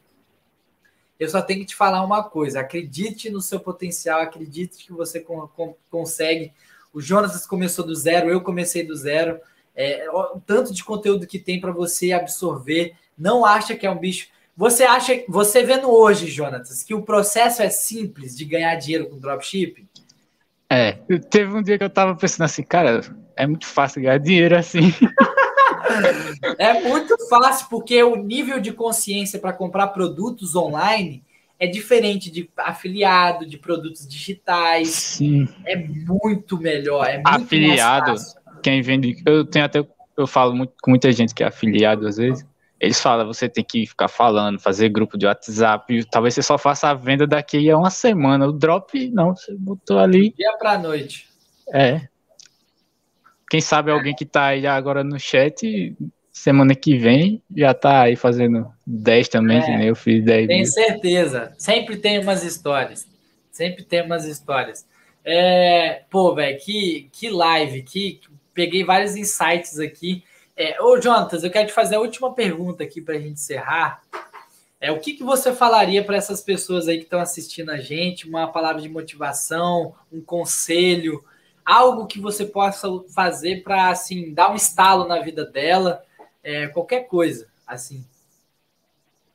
[1.21, 5.25] Eu só tenho que te falar uma coisa: acredite no seu potencial, acredite que você
[5.91, 6.53] consegue.
[6.93, 9.39] O Jonas começou do zero, eu comecei do zero.
[9.77, 12.95] É, o tanto de conteúdo que tem para você absorver.
[13.16, 14.29] Não acha que é um bicho.
[14.57, 19.18] Você acha, você vendo hoje, Jonatas, que o processo é simples de ganhar dinheiro com
[19.18, 19.87] dropshipping?
[20.68, 20.93] É,
[21.31, 23.01] teve um dia que eu tava pensando assim, cara,
[23.37, 24.93] é muito fácil ganhar dinheiro assim.
[26.59, 31.22] é muito fácil, porque o nível de consciência para comprar produtos online
[31.59, 34.88] é diferente de afiliado, de produtos digitais.
[34.88, 35.47] Sim.
[35.66, 37.07] É muito melhor.
[37.07, 38.14] É muito afiliado,
[38.62, 39.22] quem vende.
[39.26, 39.86] Eu tenho até.
[40.16, 42.47] Eu falo muito, com muita gente que é afiliado às vezes.
[42.80, 46.03] Eles falam, você tem que ficar falando, fazer grupo de WhatsApp.
[46.11, 48.49] Talvez você só faça a venda daqui a uma semana.
[48.49, 50.32] O drop, não, você botou ali.
[50.34, 51.28] Dia para noite.
[51.74, 52.09] É.
[53.51, 55.97] Quem sabe alguém que tá aí agora no chat,
[56.33, 60.47] semana que vem, já tá aí fazendo 10 também, é, que nem eu fiz 10
[60.47, 60.71] Tenho mil.
[60.71, 61.53] certeza.
[61.59, 63.09] Sempre tem umas histórias.
[63.51, 64.87] Sempre tem umas histórias.
[65.25, 68.21] É, pô, velho, que, que live, que
[68.55, 70.23] peguei vários insights aqui.
[70.57, 74.01] É, ô, Jonatas, eu quero te fazer a última pergunta aqui para a gente encerrar.
[74.81, 78.29] É, o que, que você falaria para essas pessoas aí que estão assistindo a gente?
[78.29, 81.25] Uma palavra de motivação, um conselho,
[81.65, 86.03] algo que você possa fazer para assim dar um estalo na vida dela,
[86.43, 88.05] é, qualquer coisa, assim.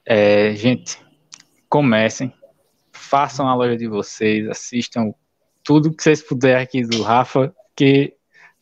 [0.06, 1.00] É, gente,
[1.70, 2.34] comecem,
[2.92, 5.14] façam a loja de vocês, assistam
[5.64, 8.14] tudo que vocês puderem aqui do Rafa, que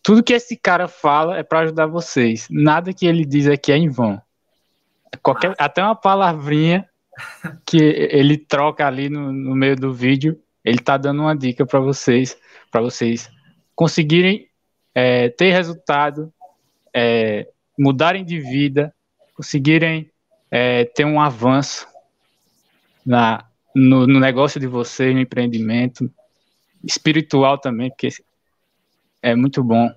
[0.01, 2.47] tudo que esse cara fala é para ajudar vocês.
[2.49, 4.21] Nada que ele diz aqui é em vão.
[5.21, 6.87] Qualquer, até uma palavrinha
[7.65, 11.79] que ele troca ali no, no meio do vídeo, ele tá dando uma dica para
[11.79, 12.37] vocês,
[12.71, 13.29] para vocês
[13.75, 14.47] conseguirem
[14.93, 16.33] é, ter resultado,
[16.93, 17.47] é,
[17.77, 18.93] mudarem de vida,
[19.35, 20.11] conseguirem
[20.51, 21.87] é, ter um avanço
[23.05, 23.45] na,
[23.75, 26.09] no, no negócio de vocês, no empreendimento,
[26.83, 28.09] espiritual também, porque
[29.21, 29.89] é muito bom.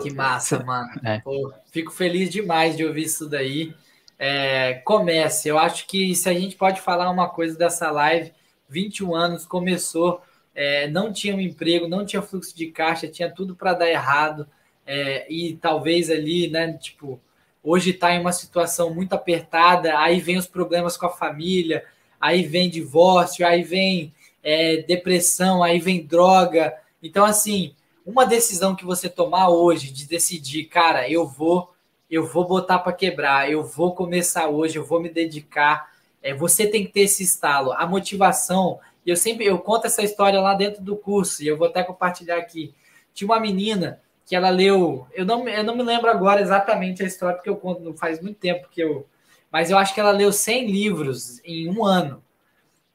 [0.00, 0.88] Que massa, mano.
[1.04, 1.18] É.
[1.20, 3.74] Pô, fico feliz demais de ouvir isso daí.
[4.18, 5.48] É, comece.
[5.48, 8.32] Eu acho que se a gente pode falar uma coisa dessa live,
[8.68, 10.22] 21 anos, começou,
[10.54, 14.46] é, não tinha um emprego, não tinha fluxo de caixa, tinha tudo para dar errado.
[14.86, 17.20] É, e talvez ali, né, tipo,
[17.62, 21.84] hoje está em uma situação muito apertada, aí vem os problemas com a família,
[22.20, 26.74] aí vem divórcio, aí vem é, depressão, aí vem droga.
[27.02, 27.74] Então, assim,
[28.04, 31.72] uma decisão que você tomar hoje de decidir, cara, eu vou,
[32.10, 35.90] eu vou botar para quebrar, eu vou começar hoje, eu vou me dedicar.
[36.22, 37.72] É, você tem que ter esse estalo.
[37.72, 41.56] A motivação, e eu sempre eu conto essa história lá dentro do curso, e eu
[41.56, 42.74] vou até compartilhar aqui.
[43.14, 47.06] Tinha uma menina que ela leu, eu não, eu não me lembro agora exatamente a
[47.06, 49.06] história, porque eu conto, não faz muito tempo que eu.
[49.50, 52.22] Mas eu acho que ela leu 100 livros em um ano.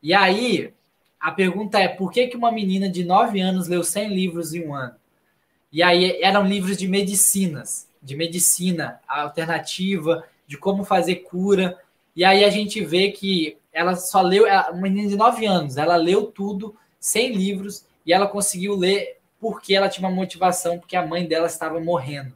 [0.02, 0.74] E aí,
[1.20, 4.66] a pergunta é: por que, que uma menina de 9 anos leu 100 livros em
[4.66, 4.96] um ano?
[5.72, 11.78] E aí eram livros de medicinas, de medicina alternativa, de como fazer cura.
[12.16, 15.98] E aí a gente vê que ela só leu, uma menina de 9 anos, ela
[15.98, 21.06] leu tudo, 100 livros, e ela conseguiu ler porque ela tinha uma motivação, porque a
[21.06, 22.34] mãe dela estava morrendo.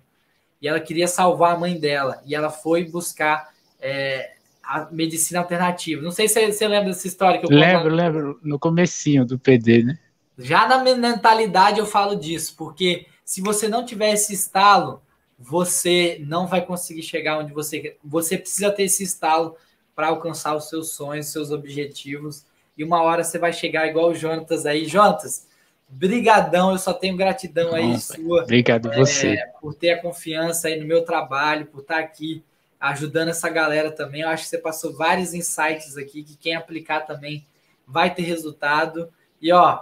[0.61, 2.21] E ela queria salvar a mãe dela.
[2.25, 6.01] E ela foi buscar é, a medicina alternativa.
[6.01, 9.83] Não sei se você lembra dessa história que eu Lembro, lembro, no comecinho do PD,
[9.83, 9.97] né?
[10.37, 15.01] Já na mentalidade eu falo disso, porque se você não tiver esse estalo,
[15.37, 17.97] você não vai conseguir chegar onde você quer.
[18.03, 19.55] Você precisa ter esse estalo
[19.99, 22.45] para alcançar os seus sonhos, seus objetivos.
[22.77, 24.85] E uma hora você vai chegar igual o Jonatas aí.
[24.85, 25.45] Jonatas,
[25.89, 28.43] brigadão, eu só tenho gratidão aí Nossa, sua.
[28.43, 29.37] Obrigado é, você.
[29.59, 32.41] Por ter a confiança aí no meu trabalho, por estar aqui
[32.79, 34.21] ajudando essa galera também.
[34.21, 37.45] Eu acho que você passou vários insights aqui que quem aplicar também
[37.85, 39.09] vai ter resultado.
[39.41, 39.81] E ó,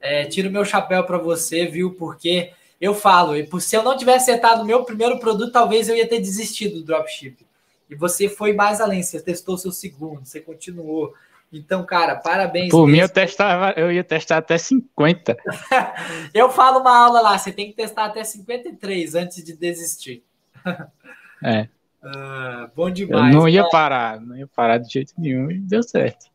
[0.00, 1.92] é, tiro o meu chapéu para você, viu?
[1.96, 2.50] Porque
[2.80, 6.18] eu falo, se eu não tivesse acertado o meu primeiro produto, talvez eu ia ter
[6.18, 7.49] desistido do dropship.
[7.90, 11.12] E você foi mais além, você testou seu segundo, você continuou.
[11.52, 12.70] Então, cara, parabéns.
[12.70, 12.92] Por mesmo.
[12.92, 15.36] mim, eu, testava, eu ia testar até 50.
[16.32, 20.22] eu falo uma aula lá, você tem que testar até 53 antes de desistir.
[21.44, 21.68] é.
[22.02, 23.34] Uh, bom demais.
[23.34, 26.30] Eu não ia parar, não ia parar de jeito nenhum e deu certo.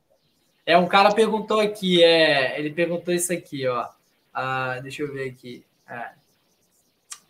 [0.65, 3.85] É, um cara perguntou aqui, é, ele perguntou isso aqui, ó.
[4.35, 5.65] Uh, deixa eu ver aqui.
[5.89, 6.09] É,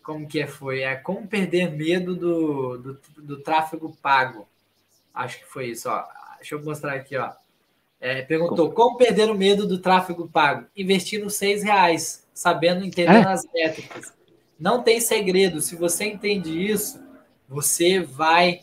[0.05, 0.81] como que foi?
[0.81, 4.47] É como perder medo do, do, do tráfego pago.
[5.11, 6.05] Acho que foi isso, ó.
[6.37, 7.31] Deixa eu mostrar aqui, ó.
[7.99, 10.67] É, perguntou como perder o medo do tráfego pago?
[10.77, 13.31] Investindo seis reais, sabendo, entendendo é?
[13.31, 14.13] as métricas.
[14.59, 15.59] Não tem segredo.
[15.59, 17.03] Se você entende isso,
[17.49, 18.61] você vai,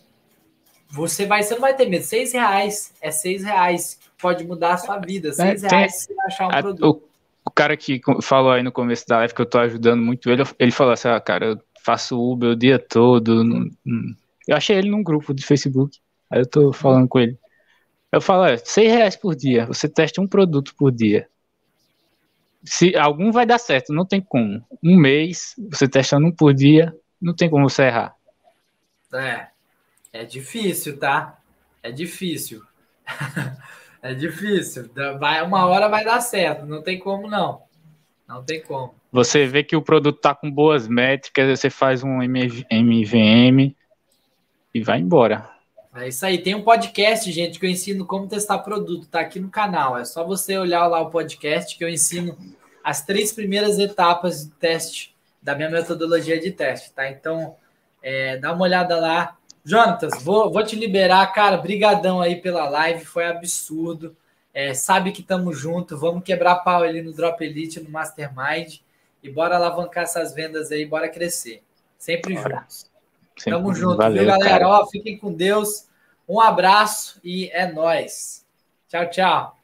[0.88, 2.04] você vai, você não vai ter medo.
[2.04, 5.30] Seis reais é seis reais, pode mudar a sua vida.
[5.30, 7.02] É, seis reais se achar um produto.
[7.04, 7.11] O,
[7.44, 10.42] o, cara que falou aí no começo da live que eu tô ajudando muito ele,
[10.58, 13.44] ele falou assim, ah, cara, eu faço Uber o dia todo.
[14.46, 15.98] Eu achei ele num grupo de Facebook.
[16.30, 17.38] Aí eu tô falando com ele.
[18.10, 21.28] Eu falo, é, 6 reais por dia, você testa um produto por dia.
[22.64, 24.64] Se algum vai dar certo, não tem como.
[24.82, 28.14] Um mês, você testando um por dia, não tem como você errar.
[29.12, 29.48] É,
[30.12, 31.38] é difícil, tá?
[31.82, 32.62] É difícil.
[34.02, 34.90] é difícil.
[35.18, 37.62] Vai, uma hora vai dar certo, não tem como não.
[38.28, 38.94] Não tem como.
[39.12, 43.74] Você vê que o produto tá com boas métricas, você faz um MVM
[44.74, 45.50] e vai embora.
[45.94, 46.38] É isso aí.
[46.38, 49.06] Tem um podcast, gente, que eu ensino como testar produto.
[49.06, 49.98] Tá aqui no canal.
[49.98, 52.36] É só você olhar lá o podcast que eu ensino
[52.82, 57.10] as três primeiras etapas do teste da minha metodologia de teste, tá?
[57.10, 57.56] Então,
[58.02, 59.36] é, dá uma olhada lá.
[59.64, 61.56] Jonatas, vou, vou te liberar, cara.
[61.56, 64.16] Brigadão aí pela live, foi absurdo.
[64.52, 65.96] É, sabe que estamos junto.
[65.96, 68.78] Vamos quebrar pau ali no Drop Elite, no Mastermind
[69.22, 71.62] e bora alavancar essas vendas aí, bora crescer.
[71.96, 72.56] Sempre bora.
[72.56, 72.90] juntos.
[73.38, 73.58] Sempre.
[73.58, 74.68] Tamo junto, Valeu, viu, galera?
[74.68, 75.86] Ó, fiquem com Deus.
[76.28, 78.44] Um abraço e é nós.
[78.88, 79.61] Tchau, tchau.